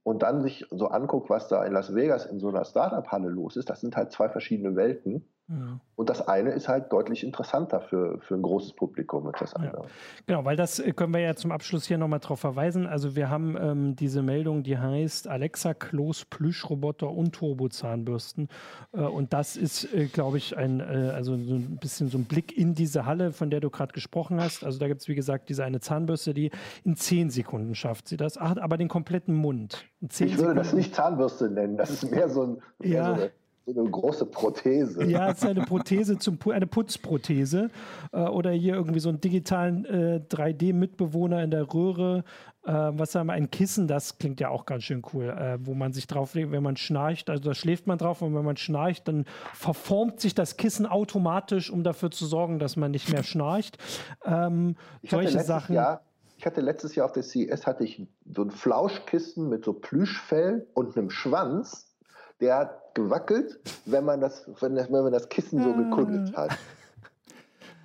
[0.04, 3.56] und dann sich so anguckt, was da in Las Vegas in so einer Startup-Halle los
[3.56, 5.26] ist, das sind halt zwei verschiedene Welten.
[5.48, 5.80] Ja.
[5.96, 9.84] Und das eine ist halt deutlich interessanter für, für ein großes Publikum als das andere.
[9.84, 9.90] Ja.
[10.26, 12.88] Genau, weil das äh, können wir ja zum Abschluss hier nochmal drauf verweisen.
[12.88, 18.50] Also wir haben ähm, diese Meldung, die heißt Alexa, Klos, Plüschroboter und Turbozahnbürsten.
[18.94, 22.26] Äh, und das ist, äh, glaube ich, ein, äh, also so ein bisschen so ein
[22.26, 24.64] Blick in diese Halle, von der du gerade gesprochen hast.
[24.64, 26.50] Also da gibt es, wie gesagt, diese eine Zahnbürste, die
[26.84, 29.86] in zehn Sekunden schafft sie das, Ach, aber den kompletten Mund.
[30.02, 30.56] ich würde Sekunden.
[30.56, 32.62] das nicht Zahnbürste nennen, das ist mehr so ein...
[32.80, 33.16] Mehr ja.
[33.16, 33.30] so
[33.74, 35.04] so eine große Prothese.
[35.06, 37.70] Ja, es ist eine Prothese, zum, eine Putzprothese
[38.12, 42.24] äh, oder hier irgendwie so einen digitalen äh, 3D-Mitbewohner in der Röhre.
[42.64, 43.34] Äh, was haben wir?
[43.34, 46.62] Ein Kissen, das klingt ja auch ganz schön cool, äh, wo man sich drauflegt, wenn
[46.62, 47.30] man schnarcht.
[47.30, 51.72] Also da schläft man drauf und wenn man schnarcht, dann verformt sich das Kissen automatisch,
[51.72, 53.80] um dafür zu sorgen, dass man nicht mehr schnarcht.
[54.26, 55.74] Ähm, solche Sachen.
[55.74, 56.02] Jahr,
[56.38, 60.68] ich hatte letztes Jahr auf der CES hatte ich so ein Flauschkissen mit so Plüschfell
[60.76, 61.95] und einem Schwanz
[62.40, 66.58] der hat gewackelt, wenn man das, wenn, wenn man das Kissen so gekuddelt hat.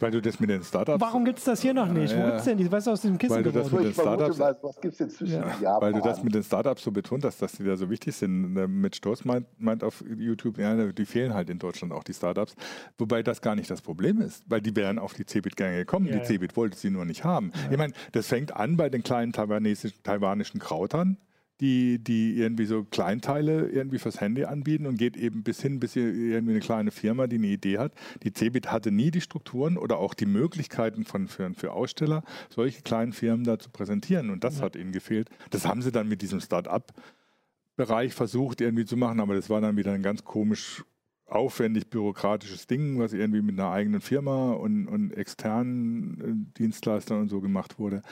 [0.00, 0.98] Weil du das mit den Startups.
[0.98, 2.16] Warum gibt es das hier noch nicht?
[2.16, 2.72] Wo gibt es denn die?
[2.72, 5.10] Was ist aus diesem Kissen Weil du das mit den Startups, was, was gibt's denn
[5.10, 5.54] zwischen ja.
[5.60, 5.80] Japan?
[5.80, 8.54] Weil du das mit den Startups so betont hast, dass die da so wichtig sind.
[8.54, 12.14] Ne, mit Stoß meint, meint auf YouTube, ja, die fehlen halt in Deutschland auch die
[12.14, 12.54] Startups.
[12.96, 16.06] Wobei das gar nicht das Problem ist, weil die wären auf die Cebit gerne gekommen.
[16.06, 17.52] Ja, die Cebit wollte sie nur nicht haben.
[17.70, 21.18] Ich meine, das fängt an bei den kleinen taiwanischen Krautern
[21.60, 25.94] die, die irgendwie so Kleinteile irgendwie fürs Handy anbieten und geht eben bis hin, bis
[25.94, 27.92] irgendwie eine kleine Firma, die eine Idee hat.
[28.22, 32.82] Die Cebit hatte nie die Strukturen oder auch die Möglichkeiten von, für, für Aussteller, solche
[32.82, 34.30] kleinen Firmen da zu präsentieren.
[34.30, 34.64] Und das ja.
[34.64, 35.28] hat ihnen gefehlt.
[35.50, 39.76] Das haben sie dann mit diesem Start-up-Bereich versucht irgendwie zu machen, aber das war dann
[39.76, 40.84] wieder ein ganz komisch
[41.26, 47.28] aufwendig bürokratisches Ding, was irgendwie mit einer eigenen Firma und, und externen äh, Dienstleistern und
[47.28, 48.02] so gemacht wurde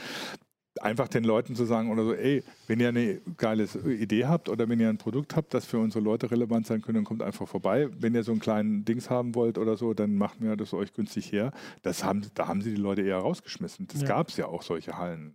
[0.83, 4.69] einfach den Leuten zu sagen oder so, ey, wenn ihr eine geile Idee habt oder
[4.69, 7.49] wenn ihr ein Produkt habt, das für unsere Leute relevant sein könnte, dann kommt einfach
[7.49, 7.89] vorbei.
[7.99, 10.93] Wenn ihr so einen kleinen Dings haben wollt oder so, dann macht mir das euch
[10.93, 11.53] günstig her.
[11.83, 13.87] Das haben, da haben sie die Leute eher rausgeschmissen.
[13.89, 14.09] Das ja.
[14.09, 15.35] gab es ja auch solche Hallen.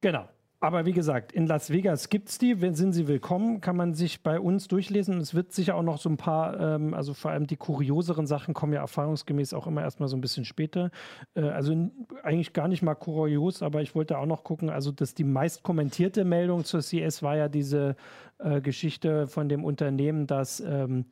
[0.00, 0.28] Genau.
[0.58, 2.56] Aber wie gesagt, in Las Vegas gibt es die.
[2.72, 5.18] Sind sie willkommen, kann man sich bei uns durchlesen.
[5.18, 8.54] Es wird sicher auch noch so ein paar, ähm, also vor allem die kurioseren Sachen
[8.54, 10.90] kommen ja erfahrungsgemäß auch immer erstmal so ein bisschen später.
[11.34, 11.90] Äh, also
[12.22, 15.62] eigentlich gar nicht mal kurios, aber ich wollte auch noch gucken, also dass die meist
[15.62, 17.94] kommentierte Meldung zur CS war ja diese
[18.38, 21.04] äh, Geschichte von dem Unternehmen, das ähm,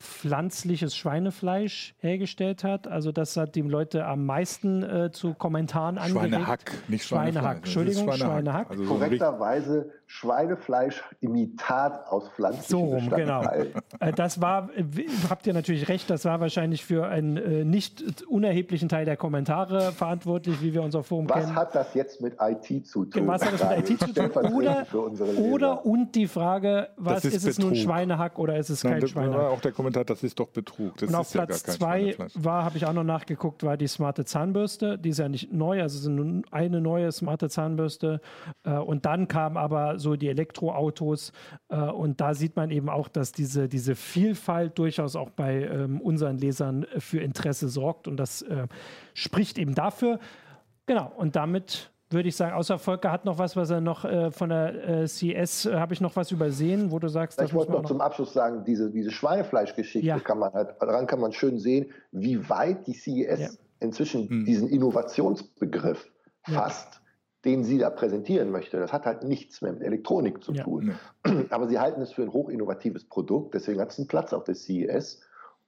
[0.00, 2.88] pflanzliches Schweinefleisch hergestellt hat.
[2.88, 6.30] Also das hat die Leute am meisten äh, zu Kommentaren angeregt.
[6.32, 7.04] Schweinehack, nicht.
[7.04, 8.70] Schweinehack, Entschuldigung, Das ist Schweinehack.
[8.70, 13.42] Also so Korrekterweise Schweinefleisch-Imitat aus pflanzlichen So rum, genau.
[14.00, 14.70] Äh, Das war,
[15.28, 19.92] habt ihr natürlich recht, das war wahrscheinlich für einen äh, nicht unerheblichen Teil der Kommentare
[19.92, 21.54] verantwortlich, wie wir unser Forum Was kennen.
[21.54, 23.26] hat das jetzt mit IT zu tun?
[23.26, 24.30] Was hat das mit IT zu tun?
[24.54, 24.86] Oder,
[25.38, 27.76] oder und die Frage, was ist ist, es nun.
[27.76, 29.52] Schweinehack oder ist es Nein, kein das war Schweinehack?
[29.92, 30.96] Der Kommentar, das ist doch Betrug.
[30.98, 33.86] Das Und auf ja Platz kein zwei war, habe ich auch noch nachgeguckt, war die
[33.86, 34.98] smarte Zahnbürste.
[34.98, 36.10] Die ist ja nicht neu, also
[36.50, 38.20] eine neue smarte Zahnbürste.
[38.64, 41.32] Äh, Und dann kamen aber so die Elektroautos.
[41.68, 46.00] äh, Und da sieht man eben auch, dass diese, diese Vielfalt durchaus auch bei ähm,
[46.00, 48.08] unseren Lesern für Interesse sorgt.
[48.08, 48.66] Und das äh,
[49.14, 50.18] spricht eben dafür.
[50.86, 54.30] Genau, und damit würde ich sagen, außer Volker hat noch was, was er noch äh,
[54.32, 57.72] von der äh, CS, äh, habe ich noch was übersehen, wo du sagst, Ich wollte
[57.72, 60.18] noch zum Abschluss sagen, diese, diese Schweinefleischgeschichte Ja.
[60.18, 63.48] kann man halt, daran kann man schön sehen, wie weit die CES Ja.
[63.78, 64.44] inzwischen Hm.
[64.44, 66.10] diesen Innovationsbegriff
[66.48, 66.54] Ja.
[66.62, 67.00] fasst,
[67.44, 68.78] den sie da präsentieren möchte.
[68.78, 70.64] Das hat halt nichts mehr mit Elektronik zu Ja.
[70.64, 70.92] tun.
[71.50, 74.54] Aber sie halten es für ein hochinnovatives Produkt, deswegen hat es einen Platz auf der
[74.56, 75.20] CES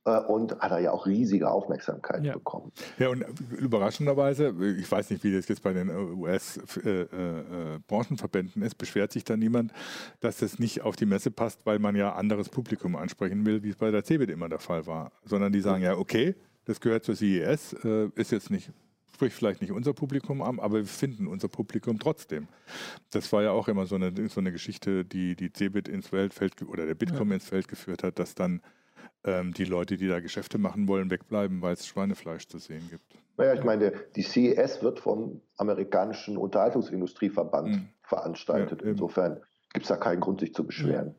[0.04, 2.34] und hat er ja auch riesige Aufmerksamkeit Ja.
[2.34, 2.72] bekommen.
[2.98, 3.24] Ja, und
[3.56, 9.72] überraschenderweise, ich weiß nicht, wie das jetzt bei den US-Branchenverbänden ist, beschwert sich da niemand,
[10.20, 13.70] dass das nicht auf die Messe passt, weil man ja anderes Publikum ansprechen will, wie
[13.70, 15.12] es bei der CeBIT immer der Fall war.
[15.24, 16.34] Sondern die sagen, ja, okay,
[16.64, 18.70] das gehört zur CES, äh, ist jetzt nicht,
[19.14, 22.48] spricht vielleicht nicht unser Publikum an, aber wir finden unser Publikum trotzdem.
[23.10, 26.62] Das war ja auch immer so eine, so eine Geschichte, die die CeBIT ins Weltfeld
[26.62, 28.60] oder der Bitkom ins Feld geführt hat, dass dann
[29.24, 33.04] ähm, die Leute, die da Geschäfte machen wollen, wegbleiben, weil es Schweinefleisch zu sehen gibt.
[33.36, 37.88] Naja, ich meine, die CES wird vom amerikanischen Unterhaltungsindustrieverband Mhm.
[38.02, 38.82] veranstaltet.
[38.82, 38.90] Ja.
[38.90, 39.40] Insofern
[39.72, 41.14] gibt es da keinen Grund, sich zu beschweren.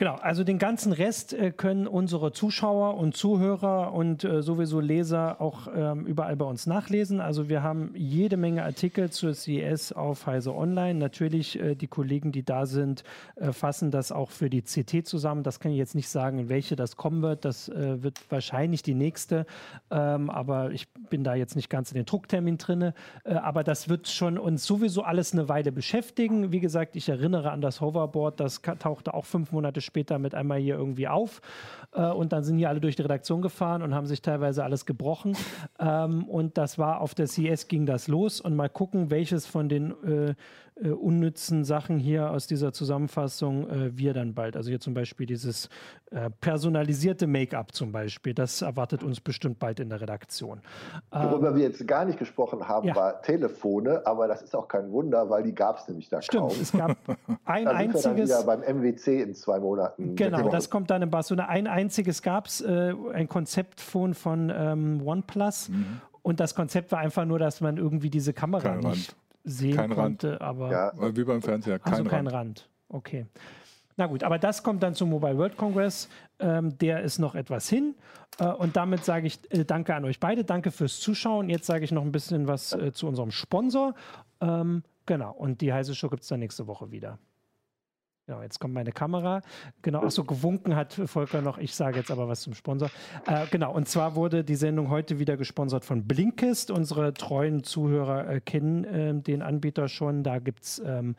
[0.00, 5.40] Genau, also den ganzen Rest äh, können unsere Zuschauer und Zuhörer und äh, sowieso Leser
[5.40, 7.20] auch ähm, überall bei uns nachlesen.
[7.20, 10.96] Also wir haben jede Menge Artikel zur CES auf Heise Online.
[10.96, 13.02] Natürlich, äh, die Kollegen, die da sind,
[13.34, 15.42] äh, fassen das auch für die CT zusammen.
[15.42, 17.44] Das kann ich jetzt nicht sagen, in welche das kommen wird.
[17.44, 19.46] Das äh, wird wahrscheinlich die nächste.
[19.90, 22.92] Ähm, aber ich bin da jetzt nicht ganz in den Drucktermin drin.
[23.24, 26.52] Äh, aber das wird schon uns sowieso alles eine Weile beschäftigen.
[26.52, 28.38] Wie gesagt, ich erinnere an das Hoverboard.
[28.38, 31.40] Das tauchte auch fünf Monate später mit einmal hier irgendwie auf.
[31.92, 34.86] Äh, und dann sind hier alle durch die Redaktion gefahren und haben sich teilweise alles
[34.86, 35.36] gebrochen.
[35.78, 38.40] Ähm, und das war auf der CS ging das los.
[38.40, 40.34] Und mal gucken, welches von den äh,
[40.80, 44.56] äh, unnützen Sachen hier aus dieser Zusammenfassung äh, wir dann bald.
[44.56, 45.68] Also hier zum Beispiel dieses
[46.12, 48.32] äh, personalisierte Make-up zum Beispiel.
[48.34, 50.60] Das erwartet uns bestimmt bald in der Redaktion.
[51.10, 52.96] Worüber wir jetzt gar nicht gesprochen haben, Ähm, ja.
[52.96, 56.48] war Telefone, aber das ist auch kein Wunder, weil die gab es nämlich da Stimmt,
[56.50, 56.60] kaum.
[56.60, 56.96] es gab
[57.44, 58.30] ein da sind wir dann einziges.
[58.30, 60.14] wieder beim MWC in zwei Monaten.
[60.14, 61.48] Genau, das kommt dann in Barcelona.
[61.48, 65.70] Ein einziges gab es, äh, ein Konzeptphone von ähm, OnePlus.
[66.22, 68.80] Und das Konzept war einfach nur, dass man irgendwie diese Kamera Mhm.
[68.82, 69.16] Kein nicht Rand.
[69.44, 70.20] sehen Kein Rand.
[70.22, 70.40] konnte.
[70.40, 72.34] Aber Ja, Wie beim Fernseher, also kein kein Rand.
[72.34, 72.68] Rand.
[72.88, 73.26] Okay.
[73.96, 76.08] Na gut, aber das kommt dann zum Mobile World Congress.
[76.38, 77.94] Ähm, der ist noch etwas hin.
[78.38, 80.44] Äh, und damit sage ich äh, Danke an euch beide.
[80.44, 81.48] Danke fürs Zuschauen.
[81.50, 83.94] Jetzt sage ich noch ein bisschen was äh, zu unserem Sponsor.
[84.40, 85.32] Ähm, genau.
[85.32, 87.18] Und die heiße Show gibt es dann nächste Woche wieder.
[88.28, 89.40] Genau, jetzt kommt meine Kamera.
[89.80, 91.56] Genau, achso, gewunken hat Volker noch.
[91.56, 92.90] Ich sage jetzt aber was zum Sponsor.
[93.26, 96.70] Äh, genau, und zwar wurde die Sendung heute wieder gesponsert von Blinkist.
[96.70, 100.24] Unsere treuen Zuhörer äh, kennen ähm, den Anbieter schon.
[100.24, 101.16] Da gibt es ähm,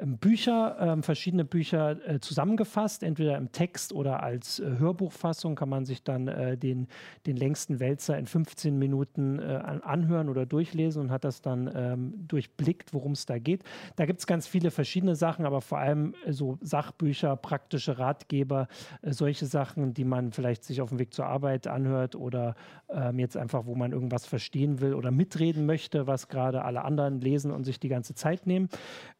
[0.00, 5.84] Bücher, ähm, verschiedene Bücher äh, zusammengefasst, entweder im Text oder als äh, Hörbuchfassung kann man
[5.84, 6.86] sich dann äh, den,
[7.26, 11.68] den längsten Wälzer in 15 Minuten äh, an, anhören oder durchlesen und hat das dann
[11.74, 13.64] ähm, durchblickt, worum es da geht.
[13.96, 18.68] Da gibt es ganz viele verschiedene Sachen, aber vor allem äh, so Sachbücher, praktische Ratgeber,
[19.02, 22.54] äh, solche Sachen, die man vielleicht sich auf dem Weg zur Arbeit anhört oder
[22.88, 27.20] ähm, jetzt einfach, wo man irgendwas verstehen will oder mitreden möchte, was gerade alle anderen
[27.20, 28.68] lesen und sich die ganze Zeit nehmen.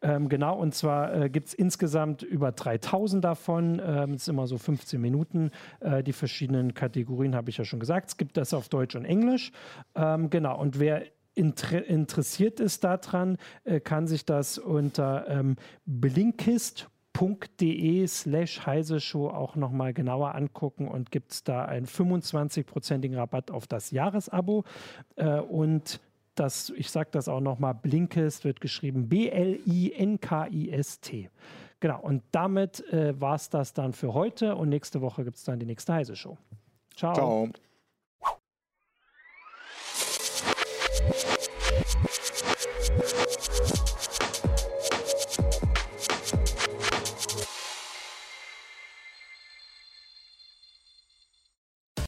[0.03, 3.81] Ähm, genau, und zwar äh, gibt es insgesamt über 3000 davon.
[3.85, 5.51] Ähm, es ist immer so 15 Minuten.
[5.81, 8.09] Äh, die verschiedenen Kategorien habe ich ja schon gesagt.
[8.09, 9.53] Es gibt das auf Deutsch und Englisch.
[9.95, 11.05] Ähm, genau, und wer
[11.35, 15.57] inter interessiert ist daran, äh, kann sich das unter ähm,
[15.87, 16.89] blinkist.de
[18.07, 23.67] slash heise show auch nochmal genauer angucken und gibt es da einen 25-prozentigen Rabatt auf
[23.67, 24.65] das Jahresabo
[25.17, 26.01] äh, und
[26.39, 29.59] das, ich sage das auch nochmal, Blinkist wird geschrieben B-L-I-N-K-I-S-T.
[31.81, 35.45] Genau, und damit äh, war es das dann für heute und nächste Woche gibt es
[35.45, 36.37] dann die nächste Heise Show.
[36.97, 37.15] Ciao.
[37.15, 37.49] Ciao.